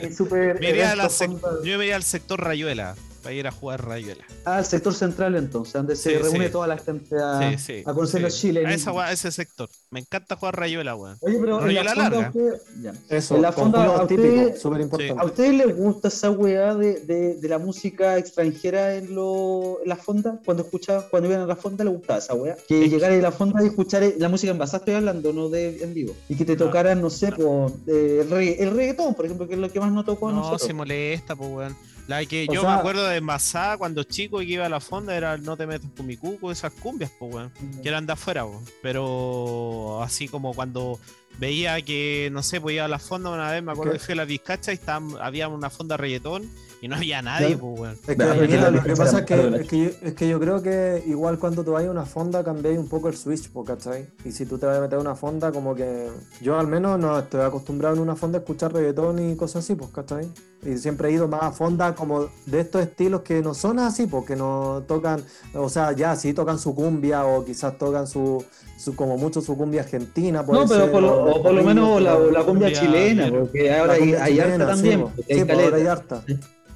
mi 0.03 0.13
super 0.13 0.59
Me 0.61 0.71
iría 0.71 0.93
a 0.93 0.97
la 0.97 1.05
evento 1.05 1.25
sec- 1.25 1.41
fonda. 1.41 1.49
yo 1.65 1.79
me 1.79 1.85
iría 1.85 1.97
al 1.97 2.03
sector 2.03 2.41
Rayuela 2.43 2.95
para 3.23 3.35
ir 3.35 3.47
a 3.47 3.51
jugar 3.53 3.85
Rayuela. 3.87 4.25
Ah, 4.45 4.59
el 4.59 4.65
sector 4.65 4.95
central 4.95 5.35
entonces, 5.37 5.73
donde 5.75 5.97
se 5.97 6.11
Sí, 6.11 6.17
reúne 6.17 6.47
sí. 6.47 6.53
toda 6.53 6.67
la 6.67 6.79
gente 6.79 7.17
a, 7.23 7.51
Sí, 7.51 7.59
sí. 7.59 7.83
a 7.87 7.93
conocer 7.95 8.21
los. 8.23 8.45
A 8.45 8.73
esa 8.75 8.91
a 8.91 9.13
ese 9.13 9.31
sector. 9.31 9.69
Me 9.91 10.01
encanta 10.01 10.37
jugar 10.37 10.57
Rayuela, 10.59 10.95
weón. 10.95 11.17
Oye, 11.21 11.39
pero 11.41 11.59
en 11.59 11.65
Rayuela 11.67 11.95
la 11.95 12.03
fonda 12.05 12.11
larga. 12.21 12.29
usted- 12.29 12.63
ya. 12.83 12.93
Eso, 13.09 13.37
En 13.37 13.43
la 13.43 13.53
fonda, 13.53 13.85
a 13.85 14.03
usted- 14.03 14.17
típicos, 14.17 14.61
súper 14.61 14.81
¿A 14.81 14.83
importante. 14.85 15.25
ustedes 15.27 15.55
les 15.55 15.77
gusta 15.77 16.09
esa 16.09 16.31
weá 16.31 16.75
de, 16.75 17.01
de, 17.01 17.35
de 17.37 17.49
la 17.49 17.59
música 17.59 18.17
extranjera 18.19 18.95
en, 18.97 19.15
lo, 19.15 19.79
en 19.83 19.89
la 19.89 19.97
fonda? 19.97 20.41
Cuando 20.45 20.63
escucha, 20.63 21.07
cuando 21.11 21.29
iban 21.29 21.43
a 21.43 21.47
la 21.47 21.57
fonda 21.57 21.85
les 21.85 21.93
gustaba 21.93 22.19
esa 22.19 22.35
weá. 22.35 22.57
Que 22.69 22.85
Es 22.85 22.85
que- 22.85 22.89
llegar 22.97 23.13
a 23.13 23.17
la 23.17 23.33
fonda 23.33 23.63
y 23.63 23.67
escuchar 23.67 24.03
la 24.19 24.29
música 24.29 24.53
en 24.53 24.59
basada, 24.59 24.79
estoy 24.79 24.95
hablando, 24.95 25.33
no 25.33 25.49
de 25.49 25.83
en 25.83 25.93
vivo. 25.95 26.15
Y 26.29 26.37
que 26.37 26.45
te 26.45 26.57
tocaran, 26.57 27.01
no 27.01 27.11
sé, 27.11 27.33
po, 27.33 27.73
eh, 27.87 28.21
el, 28.23 28.31
regga- 28.31 28.57
el 28.59 28.71
reggaetón, 28.77 29.15
por 29.15 29.25
ejemplo, 29.25 29.47
que 29.49 29.55
es 29.55 29.61
lo 29.61 29.71
que 29.71 29.81
más 29.81 29.93
nos 29.93 30.05
tocó 30.05 30.29
a 30.29 30.33
No, 30.33 30.39
nosotros. 30.39 30.63
se 30.63 30.73
molesta, 30.73 31.37
pues, 31.37 31.51
weón. 31.51 31.77
La 32.11 32.25
que 32.27 32.47
O 32.49 32.53
yo 32.53 32.61
sea- 32.63 32.71
me 32.75 32.77
acuerdo 32.81 33.07
de 33.07 33.21
Masá 33.21 33.77
cuando 33.79 34.03
chico 34.03 34.43
y 34.43 34.47
que 34.47 34.53
iba 34.55 34.67
a 34.67 34.69
la 34.69 34.81
fonda 34.81 35.17
era 35.17 35.37
No 35.39 35.57
te 35.57 35.67
metas 35.67 35.89
con 35.97 36.07
mi 36.07 36.17
cuco, 36.17 36.51
esas 36.51 36.73
cumbias, 36.73 37.13
pues, 37.19 37.33
weón. 37.33 37.53
Que 37.83 37.89
eran 37.89 38.05
de 38.07 38.13
afuera, 38.15 38.45
weón. 38.45 38.65
Pero 38.83 40.03
así 40.03 40.27
como 40.29 40.53
cuando 40.53 40.99
veía 41.39 41.81
que, 41.83 42.29
no 42.33 42.43
sé, 42.43 42.61
pues 42.61 42.75
iba 42.75 42.85
a 42.85 42.89
la 42.89 42.99
fonda 42.99 43.31
una 43.31 43.51
vez, 43.51 43.63
me 43.63 43.73
acuerdo 43.73 43.93
¿Qué? 43.93 43.99
que 43.99 44.05
fui 44.05 44.13
a 44.13 44.17
la 44.17 44.25
Vizcacha 44.25 44.73
y 44.73 44.75
estaban- 44.75 45.15
había 45.21 45.49
una 45.49 45.71
fonda 45.71 45.97
reggaetón 45.97 46.51
y 46.83 46.89
no 46.89 46.97
había 46.97 47.21
nadie, 47.23 47.57
pues, 47.57 47.79
weón. 47.81 47.99
Es 48.07 48.17
que, 48.17 48.47
mira, 48.49 48.71
lo 48.71 48.83
que 48.83 48.97
pasa 48.97 49.19
es 49.21 49.25
que, 49.27 49.37
muy 49.37 49.61
es, 49.61 49.69
que 49.69 49.79
yo, 49.85 49.91
es 50.03 50.15
que 50.15 50.29
yo 50.29 50.41
creo 50.41 50.63
que 50.63 51.03
igual 51.07 51.39
cuando 51.39 51.63
tú 51.63 51.73
vayas 51.73 51.89
a 51.89 51.93
una 51.93 52.07
fonda 52.07 52.43
cambiáis 52.43 52.79
un 52.79 52.89
poco 52.89 53.09
el 53.09 53.17
switch, 53.17 53.51
po, 53.51 53.65
¿cachai? 53.65 54.07
Y 54.25 54.33
si 54.33 54.47
tú 54.47 54.57
te 54.59 54.67
vas 54.67 54.79
a 54.79 54.81
meter 54.81 54.99
a 54.99 55.01
una 55.01 55.15
fonda, 55.15 55.53
como 55.53 55.75
que 55.75 56.09
yo 56.41 56.59
al 56.59 56.67
menos 56.67 56.99
no 56.99 57.19
estoy 57.19 57.43
acostumbrado 57.43 57.97
en 57.97 58.01
una 58.03 58.17
fonda 58.17 58.39
a 58.39 58.41
escuchar 58.41 58.73
reggaetón 58.73 59.31
y 59.31 59.37
cosas 59.37 59.65
así, 59.65 59.75
pues, 59.75 59.91
¿cachai? 59.91 60.27
Y 60.65 60.77
siempre 60.79 61.09
he 61.09 61.13
ido 61.13 61.27
más 61.29 61.43
a 61.43 61.53
fonda 61.53 61.95
como 61.95 62.29
de 62.47 62.61
estos 62.61 62.83
estilos 62.83 63.23
que 63.23 63.41
no 63.43 63.55
son 63.55 63.79
así, 63.79 64.07
porque 64.07 64.37
no 64.37 64.83
tocan, 64.87 65.23
o 65.55 65.69
sea, 65.69 65.93
ya 65.93 66.17
sí 66.17 66.33
tocan 66.35 66.59
su 66.59 66.75
cumbia 66.75 67.25
o 67.25 67.45
quizás 67.45 67.79
tocan 67.79 68.07
su, 68.07 68.45
su 68.79 68.95
como 68.95 69.17
mucho 69.17 69.41
su 69.41 69.57
cumbia 69.57 69.83
argentina. 69.83 70.45
puede 70.45 70.63
No, 70.63 70.69
pero 70.69 70.83
ser, 70.85 70.93
por 70.93 71.03
lo, 71.03 71.25
o- 71.25 71.43
por 71.43 71.53
lo 71.53 71.63
menos 71.65 72.03
la, 72.03 72.13
la 72.19 72.45
cumbia 72.45 72.45
Cumbia 72.45 72.73
chilena, 72.73 73.31
porque 73.31 73.73
ahora 73.75 73.95
hay, 73.95 74.15
hay 74.15 74.41
harta 74.41 74.67
también. 74.67 75.07
sí, 75.29 75.45
po, 75.47 75.53
ahora 75.61 75.77
hay 75.77 75.87
harta. 75.87 76.25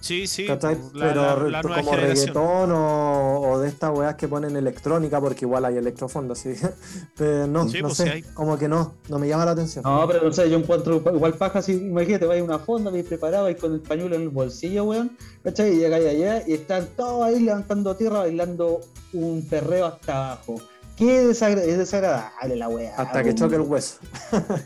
Sí, 0.05 0.27
sí, 0.27 0.47
¿Cachai? 0.47 0.75
la, 0.93 1.07
Pero 1.07 1.49
la- 1.49 1.49
la 1.51 1.63
como 1.63 1.75
generación. 1.93 2.01
reggaetón 2.35 2.73
o, 2.73 3.41
o 3.41 3.59
de 3.59 3.69
estas 3.69 3.91
weas 3.97 4.17
que 4.17 4.29
ponen 4.29 4.55
electrónica, 4.55 5.19
porque 5.19 5.47
igual 5.47 5.65
hay 5.65 5.79
electrofonda, 5.79 6.35
sí. 6.35 6.53
Pero 7.17 7.47
no, 7.47 7.67
Sí, 7.67 7.81
no 7.81 7.89
pues 7.89 7.97
sé, 7.97 8.11
hay. 8.11 8.23
como 8.35 8.59
que 8.59 8.69
no, 8.69 8.93
no 9.09 9.19
me 9.19 9.29
llama 9.29 9.47
la 9.47 9.53
atención. 9.53 9.83
No, 9.83 10.07
pero 10.07 10.23
no 10.23 10.31
sé, 10.31 10.51
yo 10.51 10.59
encuentro 10.59 10.97
igual 10.97 11.33
paja 11.39 11.63
si, 11.63 11.73
imagínate, 11.73 12.27
vais 12.27 12.43
a 12.43 12.45
una 12.45 12.59
fonda, 12.59 12.91
vais 12.91 13.07
preparado, 13.07 13.45
vais 13.45 13.57
con 13.59 13.73
el 13.73 13.81
pañuelo 13.81 14.17
en 14.17 14.23
el 14.23 14.29
bolsillo, 14.29 14.85
weón, 14.85 15.17
¿cachai? 15.43 15.73
Y 15.73 15.79
llegáis 15.79 16.07
allá 16.07 16.43
y 16.47 16.53
están 16.53 16.87
todos 16.97 17.25
ahí 17.25 17.41
levantando 17.41 17.97
tierra, 17.97 18.19
bailando 18.19 18.83
un 19.15 19.43
perreo 19.49 19.87
hasta 19.87 20.33
abajo. 20.33 20.57
Qué 20.97 21.23
desagra- 21.27 21.63
es 21.63 21.77
desagradable 21.77 22.55
la 22.57 22.69
weá. 22.69 22.95
Hasta 22.97 23.23
que 23.25 23.35
choque 23.35 23.57
el 23.57 23.63
hueso. 23.63 23.97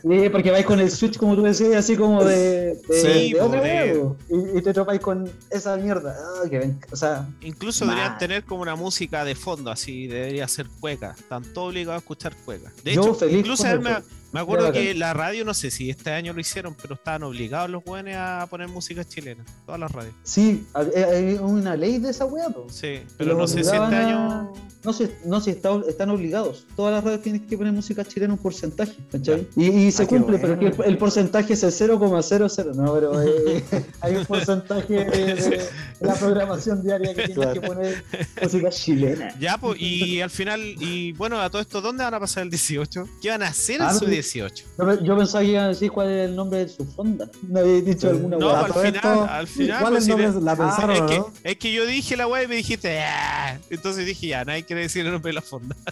Sí, 0.02 0.28
porque 0.30 0.50
vais 0.50 0.66
con 0.66 0.78
el 0.78 0.90
switch, 0.90 1.16
como 1.16 1.34
tú 1.34 1.42
decías, 1.42 1.76
así 1.76 1.96
como 1.96 2.22
de, 2.24 2.74
de, 2.88 3.00
Sí, 3.00 3.32
de 3.32 3.40
otra 3.40 3.86
y, 3.86 4.58
y 4.58 4.62
te 4.62 4.74
topáis 4.74 5.00
con 5.00 5.30
esa 5.50 5.76
mierda. 5.78 6.14
Ah, 6.20 6.48
que 6.48 6.58
ven, 6.58 6.80
o 6.92 6.96
sea, 6.96 7.26
Incluso 7.40 7.86
Mal. 7.86 7.96
deberían 7.96 8.18
tener 8.18 8.44
como 8.44 8.60
una 8.62 8.76
música 8.76 9.24
de 9.24 9.34
fondo, 9.34 9.70
así 9.70 10.06
debería 10.06 10.46
ser 10.48 10.66
cueca. 10.80 11.14
Están 11.18 11.42
todos 11.54 11.68
obligados 11.68 11.96
a 11.96 12.02
escuchar 12.02 12.34
cueca. 12.44 12.70
De 12.84 12.94
Yo 12.94 13.00
hecho, 13.02 13.14
feliz 13.14 13.38
incluso 13.38 13.64
me, 13.80 13.96
me 14.32 14.40
acuerdo 14.40 14.70
que 14.70 14.94
la 14.94 15.14
radio, 15.14 15.44
no 15.46 15.54
sé 15.54 15.70
si 15.70 15.88
este 15.88 16.10
año 16.10 16.34
lo 16.34 16.40
hicieron, 16.40 16.74
pero 16.80 16.94
estaban 16.94 17.22
obligados 17.22 17.70
los 17.70 17.82
jóvenes 17.82 18.16
a 18.18 18.46
poner 18.50 18.68
música 18.68 19.02
chilena. 19.02 19.44
Todas 19.64 19.80
las 19.80 19.90
radios. 19.92 20.14
sí, 20.24 20.66
hay- 20.74 21.38
una 21.40 21.74
ley 21.76 21.98
de 21.98 22.10
esa 22.10 22.26
weá. 22.26 22.48
Sí, 22.68 23.00
pero 23.16 23.34
no 23.34 23.46
sé 23.48 23.54
si 23.64 23.70
este 23.70 23.76
a- 23.78 23.86
año. 23.86 24.52
No, 24.88 24.94
si, 24.94 25.06
no, 25.26 25.38
si 25.42 25.50
está- 25.50 25.82
están 25.86 26.08
obligados. 26.08 26.64
Todas 26.74 26.94
las 26.94 27.04
radios 27.04 27.20
tienen 27.20 27.46
que 27.46 27.58
poner 27.58 27.74
música 27.74 28.06
chilena 28.06 28.32
un 28.32 28.38
porcentaje. 28.38 28.94
¿cachai? 29.12 29.46
Y, 29.54 29.66
y 29.66 29.92
se 29.92 30.04
Ah, 30.04 30.06
cumple, 30.06 30.38
bueno. 30.38 30.56
pero 30.58 30.76
que 30.76 30.82
el, 30.82 30.88
el 30.92 30.96
porcentaje 30.96 31.52
es 31.52 31.62
el 31.62 31.72
0,00. 31.72 32.74
No, 32.74 32.94
pero 32.94 33.22
eh, 33.22 33.62
hay 34.00 34.16
un 34.16 34.24
porcentaje 34.24 34.94
de, 35.04 35.34
de 35.34 35.68
la 36.00 36.14
programación 36.14 36.82
diaria 36.82 37.14
que 37.14 37.24
tienes 37.28 37.48
que 37.52 37.60
poner 37.60 38.02
música 38.42 38.70
chilena. 38.70 39.38
Ya, 39.38 39.58
pues, 39.58 39.78
y 39.78 40.22
al 40.22 40.30
final, 40.30 40.60
y 40.62 41.12
bueno, 41.12 41.38
a 41.38 41.50
todo 41.50 41.60
esto, 41.60 41.82
¿dónde 41.82 42.02
van 42.02 42.14
a 42.14 42.20
pasar 42.20 42.44
el 42.44 42.50
18? 42.50 43.06
¿Qué 43.20 43.28
van 43.28 43.42
a 43.42 43.48
hacer 43.48 43.82
Ah, 43.82 43.90
en 43.92 43.98
su 43.98 44.04
no, 44.06 44.10
18? 44.10 44.64
Yo, 44.78 44.86
pe- 44.86 45.04
yo 45.04 45.16
pensaba 45.18 45.44
que 45.44 45.50
iban 45.50 45.64
a 45.64 45.68
decir 45.68 45.90
cuál 45.90 46.08
es 46.10 46.28
el 46.30 46.34
nombre 46.34 46.60
de 46.60 46.68
su 46.70 46.86
fonda. 46.86 47.28
No 47.46 47.60
había 47.60 47.80
dicho 47.82 48.08
alguna 48.08 48.38
No, 48.38 48.46
weá. 48.46 48.60
al 48.60 48.72
final, 48.72 48.94
esto, 48.94 49.24
al 49.28 49.46
final. 49.46 49.80
¿Cuál 49.80 49.92
pues, 49.92 49.98
es 49.98 50.04
si 50.06 50.10
el 50.12 50.22
nombre? 50.22 50.40
le- 50.40 50.44
¿La 50.46 50.52
Ah, 50.58 50.92
es, 50.94 51.00
que, 51.02 51.18
no? 51.18 51.30
es 51.44 51.56
que 51.58 51.72
yo 51.72 51.84
dije 51.84 52.16
la 52.16 52.26
web 52.26 52.44
y 52.44 52.48
me 52.48 52.56
dijiste, 52.56 53.00
"Ah". 53.00 53.58
entonces 53.70 54.06
dije, 54.06 54.28
ya, 54.28 54.44
nadie 54.44 54.64
quiere 54.64 54.77
decir 54.82 55.04
el 55.06 55.12
nombre 55.12 55.30
de 55.30 55.34
la 55.34 55.42
fonda. 55.42 55.76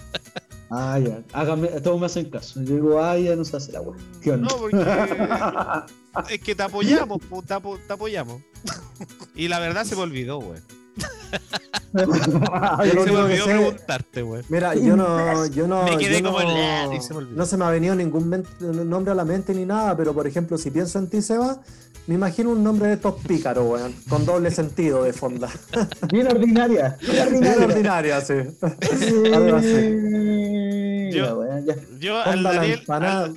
Ah, 0.68 0.99
ya. 0.99 1.22
Hágame, 1.33 1.68
todos 1.81 2.01
me 2.01 2.07
hacen 2.07 2.29
caso. 2.29 2.61
Yo 2.61 2.75
digo, 2.75 3.01
ah, 3.01 3.16
ya 3.16 3.37
no 3.37 3.44
se 3.44 3.57
hace 3.57 3.70
la 3.70 3.83
weá. 3.83 3.96
¿Qué 4.20 4.33
onda? 4.33 4.49
No, 4.51 4.57
porque 4.57 4.85
es 6.35 6.40
que 6.40 6.57
te 6.57 6.62
apoyamos, 6.64 7.22
po, 7.22 7.40
te, 7.40 7.55
apo- 7.55 7.79
te 7.87 7.92
apoyamos. 7.92 8.42
y 9.37 9.46
la 9.46 9.61
verdad 9.61 9.85
se 9.85 9.94
me 9.94 10.03
olvidó, 10.03 10.40
güey. 10.40 10.59
Yo 12.95 13.05
Se 13.05 13.13
me 13.13 13.19
olvidó 13.19 13.45
preguntarte, 13.47 14.23
weón. 14.23 14.45
Mira, 14.49 14.75
yo 14.75 14.97
no, 14.97 15.47
yo 15.55 15.67
no, 15.67 15.85
Me 15.85 15.97
quedé 15.97 16.21
yo 16.21 16.27
como 16.27 16.43
no, 16.43 16.91
el- 16.93 16.97
y 16.97 17.01
se 17.01 17.13
me 17.15 17.19
olvidó. 17.19 17.37
no 17.37 17.47
se 17.47 17.57
me 17.57 17.65
ha 17.65 17.71
venido 17.71 17.95
ningún 17.95 18.45
nombre 18.61 19.13
a 19.13 19.15
la 19.15 19.25
mente 19.25 19.55
ni 19.55 19.65
nada, 19.65 19.97
pero 19.97 20.13
por 20.15 20.27
ejemplo, 20.27 20.59
si 20.59 20.71
pienso 20.71 20.99
en 20.99 21.09
ti, 21.09 21.23
Seba, 21.23 21.61
me 22.07 22.15
imagino 22.15 22.51
un 22.51 22.63
nombre 22.63 22.89
de 22.89 22.95
estos 22.95 23.15
pícaros, 23.27 23.67
weón, 23.69 23.93
con 24.09 24.25
doble 24.25 24.51
sentido 24.51 25.03
de 25.03 25.13
fonda. 25.13 25.49
Bien 26.13 26.27
ordinaria. 26.29 26.97
Bien 27.01 27.41
Bien 27.41 27.63
ordinaria. 27.63 28.21
sí. 28.21 28.35
Algo 29.35 29.57
así. 29.57 31.11
Yo- 32.01 32.21
al 32.23 32.43
la 32.43 32.53
Daniel, 32.53 32.83
la, 32.89 33.33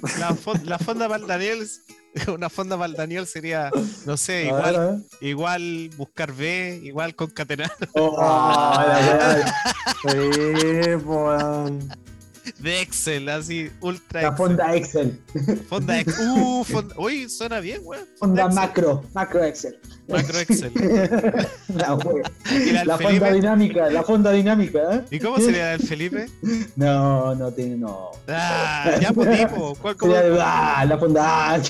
la 0.65 0.77
fonda 0.79 1.07
para 1.07 1.21
el 1.21 1.27
Daniel, 1.27 1.67
una 2.33 2.49
fonda 2.49 2.75
para 2.77 2.87
el 2.87 2.93
Daniel 2.95 3.27
sería, 3.27 3.71
no 4.05 4.17
sé, 4.17 4.45
igual, 4.45 4.77
ver. 4.77 4.95
igual 5.21 5.89
buscar 5.97 6.33
B, 6.33 6.79
igual 6.83 7.15
concatenar 7.15 7.71
Oh. 7.93 8.17
Sí. 10.01 10.15
De 12.57 12.81
Excel, 12.81 13.29
así, 13.29 13.69
ultra 13.81 14.21
La 14.21 14.27
Excel. 14.29 14.37
fonda 14.47 14.75
Excel. 14.75 15.21
Fonda 15.69 15.99
Excel. 15.99 16.27
Uh, 16.29 16.63
fonda, 16.63 16.95
uy, 16.97 17.29
suena 17.29 17.59
bien, 17.59 17.81
weón. 17.83 18.05
Fonda 18.17 18.47
macro. 18.49 19.03
Macro 19.13 19.43
Excel. 19.43 19.79
Macro 20.07 20.39
Excel. 20.39 20.71
La, 21.75 21.93
weá. 21.95 22.23
¿Y 22.51 22.71
la 22.85 22.97
fonda 22.97 23.31
dinámica. 23.31 23.89
La 23.91 24.03
fonda 24.03 24.31
dinámica, 24.31 24.79
¿eh? 24.95 25.05
¿Y 25.11 25.19
cómo 25.19 25.37
sería 25.39 25.73
el 25.73 25.81
Felipe? 25.81 26.27
No, 26.75 27.35
no 27.35 27.51
tiene, 27.51 27.75
no. 27.77 28.11
Ah, 28.27 28.91
ya 28.99 29.11
pues 29.11 29.37
tipo, 29.47 29.75
¿cuál 29.75 29.95
de- 29.97 30.39
ah, 30.41 30.85
la 30.87 30.97
fonda. 30.97 31.53
ah, 31.55 31.59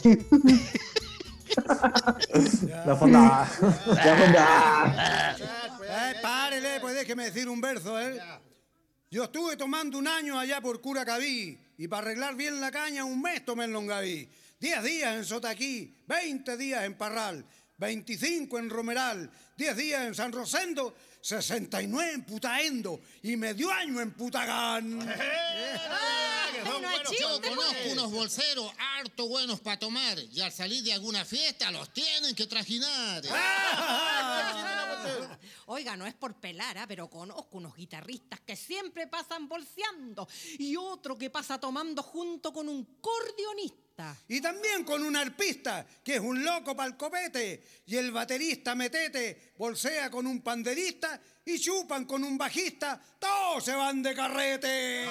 La 2.85 2.95
fonda. 2.95 3.47
La 3.61 4.15
fonda. 4.15 5.35
Eh, 5.83 6.13
párele, 6.21 6.79
pues 6.79 6.95
déjeme 6.95 7.25
decir 7.25 7.49
un 7.49 7.59
verso, 7.59 7.99
¿eh? 7.99 8.19
Yo 9.11 9.23
estuve 9.23 9.57
tomando 9.57 9.97
un 9.97 10.07
año 10.07 10.37
allá 10.37 10.61
por 10.61 10.81
Curacaví 10.81 11.57
y 11.79 11.87
para 11.87 12.03
arreglar 12.03 12.35
bien 12.35 12.61
la 12.61 12.69
caña 12.69 13.03
un 13.03 13.19
mes 13.19 13.43
tomé 13.43 13.63
en 13.63 13.73
Longaví. 13.73 14.29
Diez 14.59 14.83
días 14.83 15.15
en 15.15 15.25
Sotaquí, 15.25 15.95
20 16.05 16.57
días 16.57 16.83
en 16.83 16.95
Parral, 16.95 17.43
25 17.77 18.59
en 18.59 18.69
Romeral, 18.69 19.31
10 19.57 19.77
días 19.77 20.05
en 20.05 20.13
San 20.13 20.31
Rosendo, 20.31 20.95
69 21.21 22.11
en 22.13 22.23
Putaendo 22.23 23.01
y 23.23 23.35
medio 23.35 23.71
año 23.71 23.99
en 23.99 24.11
Putagán. 24.11 24.99
Yo 27.19 27.41
conozco 27.41 27.89
unos 27.91 28.11
bolseros 28.11 28.71
harto 28.77 29.27
buenos 29.27 29.59
para 29.59 29.79
tomar 29.79 30.19
y 30.19 30.41
al 30.41 30.51
salir 30.51 30.83
de 30.83 30.93
alguna 30.93 31.25
fiesta 31.25 31.71
los 31.71 31.91
tienen 31.93 32.35
que 32.35 32.45
trajinar. 32.45 33.23
Oiga, 35.71 35.95
no 35.95 36.08
es 36.08 36.15
por 36.15 36.34
pelar, 36.34 36.79
¿ah? 36.79 36.86
pero 36.88 37.08
conozco 37.08 37.58
unos 37.60 37.75
guitarristas 37.75 38.39
que 38.39 38.55
siempre 38.55 39.05
pasan 39.05 39.47
bolseando 39.47 40.27
y 40.58 40.75
otro 40.75 41.15
que 41.15 41.29
pasa 41.29 41.60
tomando 41.60 42.01
junto 42.01 42.51
con 42.51 42.67
un 42.67 42.97
cordionista. 42.99 44.17
Y 44.27 44.41
también 44.41 44.84
con 44.84 45.03
un 45.03 45.15
arpista, 45.15 45.86
que 46.03 46.15
es 46.15 46.21
un 46.21 46.43
loco 46.43 46.75
pa'l 46.75 46.97
copete. 46.97 47.63
Y 47.86 47.97
el 47.97 48.12
baterista 48.12 48.73
metete, 48.73 49.53
bolsea 49.60 50.10
con 50.10 50.25
un 50.25 50.41
panderista 50.41 51.21
y 51.45 51.60
chupan 51.60 52.05
con 52.05 52.23
un 52.23 52.36
bajista. 52.36 52.99
Todos 53.19 53.63
se 53.63 53.75
van 53.75 54.01
de 54.01 54.15
carrete. 54.15 55.03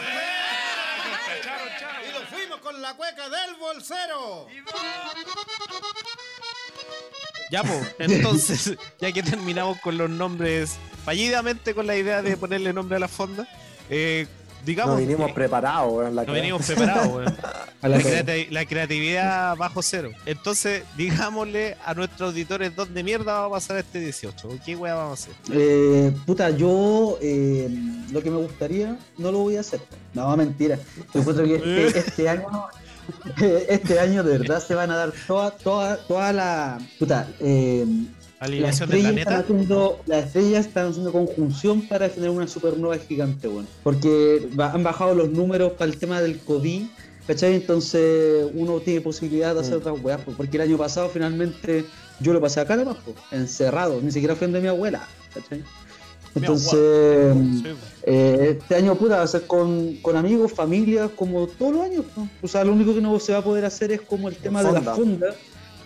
Y 2.04 2.12
nos 2.12 2.28
fuimos 2.30 2.58
con 2.58 2.82
la 2.82 2.96
cueca 2.96 3.28
del 3.28 3.54
bolsero. 3.54 4.48
Ya 7.50 7.62
pues, 7.62 7.94
entonces, 7.98 8.76
ya 9.00 9.12
que 9.12 9.22
terminamos 9.22 9.78
con 9.80 9.96
los 9.98 10.10
nombres, 10.10 10.76
fallidamente 11.04 11.74
con 11.74 11.86
la 11.86 11.96
idea 11.96 12.22
de 12.22 12.36
ponerle 12.36 12.72
nombre 12.72 12.96
a 12.96 13.00
la 13.00 13.08
fonda, 13.08 13.46
eh, 13.90 14.26
digamos 14.66 14.96
Nos 14.98 15.06
vinimos 15.06 15.32
preparados, 15.32 15.92
weón. 15.92 16.14
La 16.16 16.22
no 16.22 16.26
cagada. 16.26 16.40
venimos 16.40 16.66
preparados, 16.66 17.06
weón. 17.08 17.36
La 17.80 17.88
La, 17.90 17.98
cagada. 18.02 18.22
creati- 18.24 18.50
la 18.50 18.64
creatividad 18.66 19.56
bajo 19.56 19.82
cero. 19.82 20.10
Entonces, 20.26 20.82
digámosle 20.96 21.76
a 21.86 21.94
nuestros 21.94 22.30
auditores 22.30 22.74
dónde 22.74 23.04
mierda 23.04 23.38
va 23.40 23.46
a 23.46 23.50
pasar 23.50 23.76
este 23.78 24.00
18. 24.00 24.48
¿o 24.48 24.58
¿Qué 24.66 24.74
weá 24.74 24.94
vamos 24.94 25.20
a 25.20 25.22
hacer? 25.22 25.34
Eh, 25.52 26.12
puta, 26.26 26.50
yo 26.50 27.18
eh, 27.22 27.68
lo 28.10 28.20
que 28.20 28.30
me 28.32 28.38
gustaría 28.38 28.98
no 29.16 29.30
lo 29.30 29.38
voy 29.38 29.56
a 29.56 29.60
hacer. 29.60 29.80
No, 30.12 30.36
mentira. 30.36 30.76
Yo 31.14 31.20
encuentro 31.20 31.44
que 31.44 31.54
este, 31.86 31.98
este 32.00 32.28
año, 32.28 32.48
este 33.68 34.00
año 34.00 34.22
de 34.22 34.38
verdad 34.38 34.62
se 34.62 34.74
van 34.74 34.90
a 34.90 34.96
dar 34.96 35.12
toda, 35.26 35.50
toda, 35.52 35.96
toda 35.98 36.32
la. 36.32 36.78
Puta, 36.98 37.28
eh, 37.40 37.84
Alineación 38.40 38.88
del 38.90 39.00
planeta. 39.00 39.38
haciendo, 39.38 40.00
las 40.06 40.26
estrellas 40.26 40.66
están 40.66 40.90
haciendo 40.90 41.10
conjunción 41.10 41.82
para 41.88 42.08
generar 42.08 42.30
una 42.36 42.46
supernova 42.46 42.96
gigante, 42.98 43.48
bueno. 43.48 43.66
Porque 43.82 44.48
han 44.58 44.82
bajado 44.84 45.14
los 45.14 45.30
números 45.30 45.72
para 45.72 45.90
el 45.90 45.98
tema 45.98 46.20
del 46.20 46.38
COVID, 46.38 46.82
¿cachai? 47.26 47.54
Entonces 47.54 48.46
uno 48.54 48.78
tiene 48.80 49.00
posibilidad 49.00 49.54
de 49.54 49.60
hacer 49.62 49.74
Mm. 49.74 49.78
otras 49.78 49.96
weas, 50.04 50.20
porque 50.36 50.56
el 50.56 50.62
año 50.62 50.78
pasado 50.78 51.08
finalmente 51.08 51.84
yo 52.20 52.32
lo 52.32 52.40
pasé 52.40 52.60
acá 52.60 52.76
nomás, 52.76 52.96
encerrado, 53.32 54.00
ni 54.00 54.12
siquiera 54.12 54.36
fui 54.36 54.46
donde 54.46 54.60
mi 54.60 54.68
abuela, 54.68 55.02
¿cachai? 55.34 55.64
Entonces, 56.38 57.74
eh, 58.02 58.56
este 58.58 58.74
año 58.74 58.94
puta 58.94 59.16
va 59.16 59.22
a 59.22 59.26
ser 59.26 59.46
con, 59.46 59.96
con 60.02 60.16
amigos, 60.16 60.52
familias, 60.52 61.10
como 61.14 61.46
todos 61.46 61.72
los 61.74 61.82
años. 61.84 62.04
¿no? 62.16 62.28
O 62.42 62.48
sea, 62.48 62.64
lo 62.64 62.72
único 62.72 62.94
que 62.94 63.00
no 63.00 63.18
se 63.18 63.32
va 63.32 63.38
a 63.38 63.44
poder 63.44 63.64
hacer 63.64 63.92
es 63.92 64.00
como 64.00 64.28
el 64.28 64.36
tema 64.36 64.62
de 64.62 64.72
la 64.72 64.94
funda. 64.94 65.34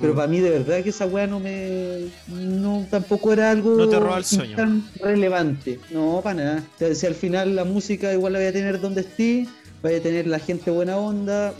Pero 0.01 0.15
Mm. 0.15 0.17
para 0.17 0.29
mí 0.29 0.41
de 0.41 0.51
verdad 0.51 0.83
que 0.83 0.89
esa 0.91 1.07
weá 1.07 1.27
no 1.27 1.39
me... 1.39 2.09
No, 2.29 2.87
tampoco 2.91 3.33
era 3.33 3.51
algo 3.51 3.77
No 3.77 3.89
te 3.89 4.01
roba 4.01 4.19
el 4.19 4.25
sueño. 4.25 4.57
tan 4.57 4.85
relevante. 5.01 5.79
No, 5.91 6.21
para 6.23 6.35
nada. 6.35 6.65
O 6.75 6.79
sea, 6.79 6.95
si 6.95 7.07
al 7.07 7.15
final 7.15 7.55
la 7.55 7.65
música 7.65 8.13
igual 8.13 8.33
la 8.33 8.39
voy 8.41 8.49
a 8.49 8.53
tener 8.53 8.81
donde 8.81 9.03
esté, 9.03 9.47
vaya 9.83 9.99
a 9.99 10.01
tener 10.01 10.27
la 10.27 10.39
gente 10.39 10.71
buena 10.71 10.97
onda. 10.97 11.53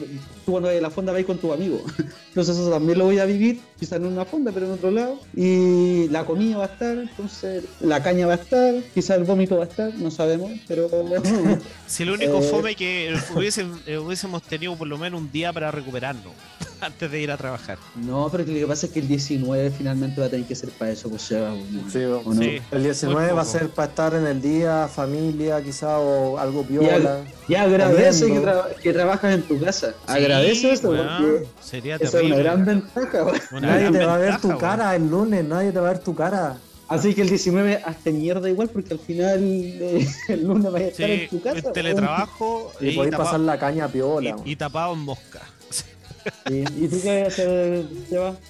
Tú 0.45 0.53
cuando 0.53 0.69
vayas 0.69 0.81
a 0.81 0.89
la 0.89 0.91
fonda 0.91 1.13
vais 1.13 1.25
con 1.27 1.39
tu 1.39 1.53
amigo. 1.53 1.83
Entonces 2.29 2.57
eso 2.57 2.71
también 2.71 2.99
lo 2.99 3.05
voy 3.05 3.19
a 3.19 3.25
vivir, 3.27 3.61
quizás 3.79 4.01
no 4.01 4.07
en 4.09 4.15
una 4.15 4.25
fonda, 4.25 4.51
pero 4.53 4.67
en 4.67 4.73
otro 4.73 4.91
lado. 4.91 5.19
Y 5.37 6.09
la 6.09 6.25
comida 6.25 6.57
va 6.59 6.65
a 6.65 6.69
estar, 6.69 6.97
entonces 6.97 7.65
la 7.81 8.03
caña 8.03 8.27
va 8.27 8.33
a 8.33 8.37
estar, 8.37 8.75
quizás 8.95 9.19
el 9.19 9.25
vómito 9.25 9.57
va 9.59 9.65
a 9.65 9.69
estar, 9.69 9.95
no 9.95 10.11
sabemos, 10.11 10.51
pero... 10.67 10.89
Si 11.87 12.05
lo 12.07 12.15
único 12.15 12.39
Eh. 12.39 12.43
fome 12.43 12.75
que 12.75 13.15
hubiesen- 13.35 13.79
eh, 13.87 13.99
hubiésemos 13.99 14.43
tenido 14.43 14.75
por 14.77 14.89
lo 14.89 14.97
menos 14.97 15.21
un 15.21 15.31
día 15.31 15.53
para 15.53 15.71
recuperarnos 15.71 16.33
antes 16.81 17.11
de 17.11 17.21
ir 17.21 17.31
a 17.31 17.37
trabajar. 17.37 17.77
No, 17.97 18.29
pero 18.33 18.45
lo 18.45 18.55
que 18.55 18.67
pasa 18.67 18.87
es 18.87 18.93
que 18.93 19.01
el 19.01 19.09
19 19.09 19.71
finalmente 19.71 20.19
va 20.21 20.27
a 20.29 20.31
tener 20.31 20.47
que 20.47 20.55
ser 20.55 20.71
para 20.71 20.91
eso, 20.93 21.11
pues 21.11 21.29
ya. 21.29 21.53
Sí, 21.93 21.99
¿o 21.99 22.23
no? 22.25 22.43
Sí. 22.43 22.59
El 22.71 22.83
19 22.83 23.27
Muy 23.27 23.35
va 23.37 23.43
a 23.43 23.45
ser 23.45 23.69
para 23.69 23.89
estar 23.89 24.15
en 24.15 24.27
el 24.27 24.41
día, 24.41 24.89
familia, 24.89 25.63
quizá, 25.63 25.99
o 25.99 26.39
algo 26.39 26.65
Y, 26.69 26.73
viola. 26.73 27.19
ag- 27.21 27.25
y 27.49 27.55
agradece 27.57 28.21
que, 28.27 28.29
comiendo. 28.31 28.51
tra- 28.53 28.75
que 28.77 28.93
trabajas 28.95 29.35
en 29.35 29.43
tu 29.43 29.61
casa. 29.61 29.95
agradece 30.07 30.42
Sí, 30.43 30.69
eso, 30.71 30.91
weón, 30.91 31.45
sería 31.61 31.97
esa 31.97 32.05
es 32.05 32.11
terrible. 32.13 32.35
una 32.35 32.43
gran 32.45 32.65
ventaja. 32.65 33.25
weón. 33.25 33.41
Una 33.53 33.61
Nadie 33.69 33.81
gran 33.83 33.93
te 33.93 34.05
va 34.07 34.15
a 34.15 34.19
ver 34.19 34.41
tu 34.41 34.49
weón. 34.49 34.61
cara 34.61 34.97
el 34.97 35.09
lunes, 35.11 35.45
nadie 35.45 35.73
te 35.73 35.81
va 35.81 35.89
a 35.89 35.93
ver 35.93 36.03
tu 36.03 36.15
cara. 36.15 36.57
Así 36.89 37.15
que 37.15 37.23
el 37.23 37.29
19 37.31 37.83
hasta 37.87 38.11
mierda 38.11 38.51
igual, 38.51 38.69
porque 38.69 38.93
al 38.95 39.01
final 39.01 39.39
eh, 39.43 40.07
el 40.29 40.45
lunes 40.47 40.71
vas 40.73 40.83
a 40.83 40.85
estar 40.87 41.07
Sí, 41.07 41.13
en 41.13 41.29
tu 41.29 41.41
casa. 41.43 41.59
el 41.69 41.73
teletrabajo 41.73 42.73
Y 42.81 42.89
y, 42.89 42.97
podéis 42.97 43.17
pasar 43.17 43.41
la 43.41 43.59
caña 43.59 43.89
piola. 43.89 44.29
y- 44.29 44.33
weón. 44.33 44.49
y 44.49 44.57
tapado 44.57 44.93
en 44.93 44.99
mosca. 45.01 45.41
Sí. 45.71 46.65
¿Y 46.77 46.89
tú 46.89 47.01
qué 47.03 47.23
vas 47.23 47.39
a 47.39 47.43
hacer? 47.43 47.85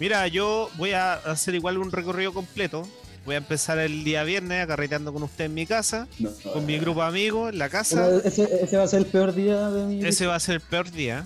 Mira, 0.01 0.27
yo 0.29 0.69
voy 0.77 0.93
a 0.93 1.15
hacer 1.15 1.55
igual 1.55 1.79
un 1.79 1.91
recorrido 1.93 2.33
completo. 2.35 2.83
Voy 3.25 3.37
a 3.37 3.39
empezar 3.39 3.79
el 3.79 4.03
día 4.03 4.25
viernes 4.25 4.65
acarreteando 4.65 5.13
con 5.13 5.23
usted 5.23 5.45
en 5.45 5.55
mi 5.55 5.65
casa, 5.65 6.09
No. 6.19 6.31
con 6.53 6.67
mi 6.67 6.77
grupo 6.79 7.03
de 7.03 7.07
amigos 7.09 7.53
en 7.53 7.59
la 7.59 7.69
casa. 7.69 8.09
Ese, 8.25 8.49
ese 8.65 8.77
va 8.77 8.83
a 8.83 8.89
ser 8.89 8.99
el 9.01 9.07
peor 9.07 9.33
día 9.33 9.71
de 9.71 9.87
mi 9.87 10.05
Ese 10.05 10.27
va 10.27 10.35
a 10.35 10.41
ser 10.41 10.57
el 10.57 10.61
peor 10.61 10.91
día. 10.91 11.25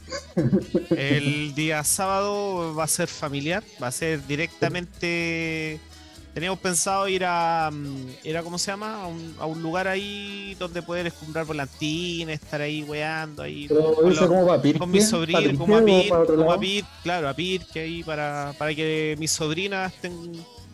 El 0.90 1.54
día 1.54 1.82
sábado 1.84 2.74
va 2.74 2.84
a 2.84 2.88
ser 2.88 3.08
familiar, 3.08 3.62
va 3.82 3.86
a 3.86 3.92
ser 3.92 4.26
directamente. 4.26 5.80
Teníamos 6.34 6.58
pensado 6.58 7.08
ir 7.08 7.24
a, 7.24 7.70
mm, 7.72 8.08
ir 8.24 8.36
a 8.36 8.42
¿cómo 8.42 8.58
se 8.58 8.70
llama? 8.70 9.02
A 9.04 9.06
un, 9.06 9.34
a 9.38 9.46
un 9.46 9.62
lugar 9.62 9.88
ahí 9.88 10.54
donde 10.58 10.82
poder 10.82 11.06
escumbrar 11.06 11.46
volantines, 11.46 12.42
estar 12.42 12.60
ahí 12.60 12.82
weando 12.82 13.42
ahí 13.42 13.64
Pero 13.68 13.94
con, 13.94 14.12
eso 14.12 14.20
los- 14.20 14.28
como 14.30 14.46
para 14.46 14.60
Pirque, 14.60 14.78
con 14.78 15.00
sobrinos, 15.00 15.40
Pirque 15.42 15.56
como 15.56 15.76
a 15.78 15.82
Pir, 15.82 16.08
como 16.10 16.52
a. 16.52 16.60
Pir, 16.60 16.84
claro, 17.02 17.30
a 17.30 17.32
Pir, 17.34 17.62
que 17.72 17.80
ahí 17.80 18.02
para, 18.02 18.52
para 18.58 18.74
que 18.74 19.16
mis 19.18 19.30
sobrinas 19.32 19.94
estén 19.94 20.12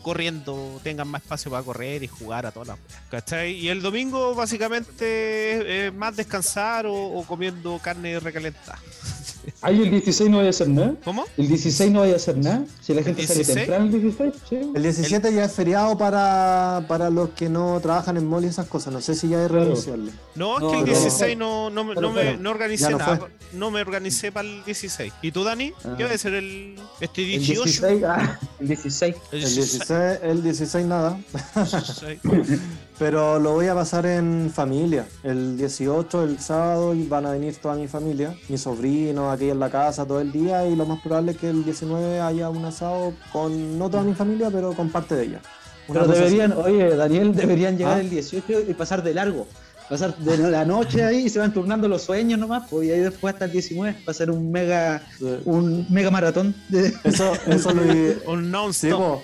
corriendo, 0.02 0.80
tengan 0.82 1.08
más 1.08 1.22
espacio 1.22 1.50
para 1.50 1.62
correr 1.62 2.02
y 2.02 2.06
jugar 2.08 2.44
a 2.46 2.50
todas 2.52 2.68
las 2.68 2.78
¿cachai? 3.10 3.52
Y 3.52 3.68
el 3.68 3.80
domingo 3.82 4.34
básicamente 4.34 5.86
es 5.86 5.94
más 5.94 6.16
descansar 6.16 6.86
o, 6.86 6.94
o 6.94 7.24
comiendo 7.24 7.78
carne 7.82 8.18
recalentada. 8.20 8.78
Ay, 9.60 9.82
el 9.82 9.90
16 9.90 10.30
no 10.30 10.36
vaya 10.38 10.48
a 10.48 10.50
hacer 10.50 10.68
nada. 10.68 10.94
¿Cómo? 11.04 11.24
El 11.36 11.48
16 11.48 11.90
no 11.90 12.00
vaya 12.00 12.12
a 12.12 12.16
hacer 12.16 12.36
nada. 12.36 12.64
Si 12.80 12.94
la 12.94 13.02
gente 13.02 13.26
sale 13.26 13.38
16? 13.38 13.56
temprano 13.66 13.84
el 13.86 13.90
16, 14.02 14.34
sí. 14.48 14.56
El 14.74 14.82
17 14.82 15.34
ya 15.34 15.44
es 15.44 15.52
feriado 15.52 15.98
para, 15.98 16.84
para 16.86 17.10
los 17.10 17.30
que 17.30 17.48
no 17.48 17.80
trabajan 17.80 18.16
en 18.16 18.26
mall 18.26 18.44
y 18.44 18.48
esas 18.48 18.66
cosas. 18.68 18.92
No 18.92 19.00
sé 19.00 19.16
si 19.16 19.28
ya 19.28 19.44
es 19.44 19.50
renunciable. 19.50 20.12
No, 20.36 20.56
es 20.58 20.62
No, 20.62 20.70
que 20.70 20.78
el 20.78 20.84
pero- 20.84 21.00
16 21.00 21.36
no, 21.36 21.70
no, 21.70 21.82
me- 21.84 21.94
pero 21.94 22.08
no, 22.08 22.14
me, 22.14 22.36
no 22.36 22.50
organicé 22.50 22.90
no 22.90 22.98
nada. 22.98 23.16
fue. 23.16 23.28
No 23.52 23.70
me 23.72 23.80
organicé 23.80 24.30
para 24.30 24.48
el 24.48 24.64
16. 24.64 25.12
¿Y 25.22 25.32
tú, 25.32 25.42
Dani? 25.44 25.72
Ah. 25.84 25.94
¿Qué 25.98 26.04
va 26.04 26.12
a 26.12 26.18
ser 26.18 26.34
el, 26.34 26.76
este 27.00 27.22
El 27.22 27.28
18? 27.40 27.64
16, 27.64 28.04
ah, 28.04 28.38
El 28.60 28.68
16. 28.68 29.16
El 29.32 29.40
16, 29.40 29.82
el 30.22 30.42
16 30.42 30.86
nada. 30.86 31.18
Pero 32.98 33.38
lo 33.38 33.52
voy 33.54 33.66
a 33.66 33.74
pasar 33.74 34.06
en 34.06 34.50
familia. 34.54 35.06
El 35.24 35.56
18, 35.56 36.22
el 36.24 36.38
sábado, 36.38 36.94
y 36.94 37.06
van 37.06 37.26
a 37.26 37.32
venir 37.32 37.56
toda 37.56 37.74
mi 37.74 37.88
familia, 37.88 38.34
mis 38.48 38.60
sobrinos 38.60 39.32
aquí 39.34 39.50
en 39.50 39.58
la 39.58 39.70
casa 39.70 40.06
todo 40.06 40.20
el 40.20 40.30
día. 40.30 40.66
Y 40.66 40.76
lo 40.76 40.86
más 40.86 41.00
probable 41.02 41.32
es 41.32 41.38
que 41.38 41.48
el 41.50 41.64
19 41.64 42.20
haya 42.20 42.48
un 42.48 42.64
asado 42.64 43.12
con 43.32 43.78
no 43.78 43.90
toda 43.90 44.02
mi 44.04 44.14
familia, 44.14 44.50
pero 44.52 44.72
con 44.74 44.90
parte 44.90 45.14
de 45.16 45.24
ella. 45.24 45.40
Una 45.88 46.00
Pero 46.02 46.12
así. 46.12 46.20
deberían, 46.22 46.52
oye, 46.52 46.96
Daniel, 46.96 47.34
deberían 47.34 47.76
llegar 47.76 47.98
¿Ah? 47.98 48.00
el 48.00 48.10
18 48.10 48.60
y 48.68 48.74
pasar 48.74 49.02
de 49.02 49.14
largo. 49.14 49.48
Pasar 49.88 50.16
de 50.16 50.38
la 50.38 50.64
noche 50.64 51.02
ahí 51.04 51.26
y 51.26 51.28
se 51.28 51.40
van 51.40 51.52
turnando 51.52 51.88
los 51.88 52.02
sueños 52.02 52.38
nomás, 52.38 52.68
pues, 52.70 52.86
y 52.88 52.92
ahí 52.92 53.00
después 53.00 53.34
hasta 53.34 53.46
el 53.46 53.50
19 53.52 53.92
va 54.06 54.10
a 54.10 54.14
ser 54.14 54.30
un 54.30 54.50
mega, 54.52 55.02
Sí. 55.18 55.26
un 55.44 55.86
mega 55.90 56.10
maratón. 56.10 56.54
De... 56.68 56.94
Eso, 57.04 57.32
eso 57.46 57.72
lo, 57.74 57.82
Un 58.32 58.44
Sí, 58.44 58.50
non-stop. 58.50 59.20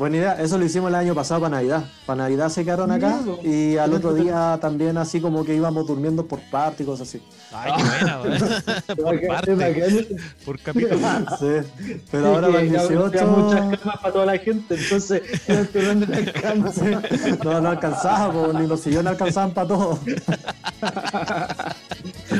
Buena 0.00 0.16
idea. 0.16 0.32
Eso 0.40 0.56
lo 0.58 0.64
hicimos 0.64 0.88
el 0.88 0.94
año 0.94 1.14
pasado 1.14 1.42
para 1.42 1.56
Navidad. 1.56 1.84
Para 2.06 2.24
Navidad 2.24 2.48
se 2.48 2.64
quedaron 2.64 2.90
acá 2.90 3.20
Mira, 3.22 3.36
po. 3.36 3.46
y 3.46 3.76
al 3.76 3.92
otro 3.92 4.14
día 4.14 4.58
también 4.60 4.96
así 4.96 5.20
como 5.20 5.44
que 5.44 5.54
íbamos 5.54 5.86
durmiendo 5.86 6.26
por 6.26 6.40
parte 6.50 6.82
y 6.82 6.86
cosas 6.86 7.06
así. 7.06 7.22
Ay, 7.52 7.72
qué 7.76 7.82
buena. 7.82 8.18
Por 8.96 9.26
parte, 9.26 10.16
por 10.44 10.58
capítulo. 10.60 10.96
Sí. 11.38 12.00
Pero 12.10 12.26
ahora 12.28 12.48
para 12.48 12.62
el 12.62 12.70
Que 12.70 12.78
había 12.78 12.98
18... 12.98 13.26
muchas 13.26 13.78
camas 13.78 13.98
para 13.98 14.12
toda 14.12 14.26
la 14.26 14.38
gente, 14.38 14.74
entonces. 14.74 15.22
No, 17.44 17.60
no 17.60 17.68
alcanzaba, 17.68 18.52
ni 18.58 18.66
los 18.66 18.80
sillones 18.80 19.12
alcanzaban 19.12 19.52
para 19.52 19.68
todo. 19.68 19.98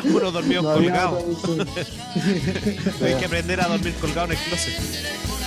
Uno 0.05 0.31
dormido 0.31 0.62
No 0.62 0.73
colgado. 0.75 1.18
Hay 3.05 3.14
que 3.14 3.25
aprender 3.25 3.61
a 3.61 3.68
dormir 3.68 3.94
colgado 4.01 4.27
en 4.27 4.33
el 4.33 4.38
closet. 4.38 5.39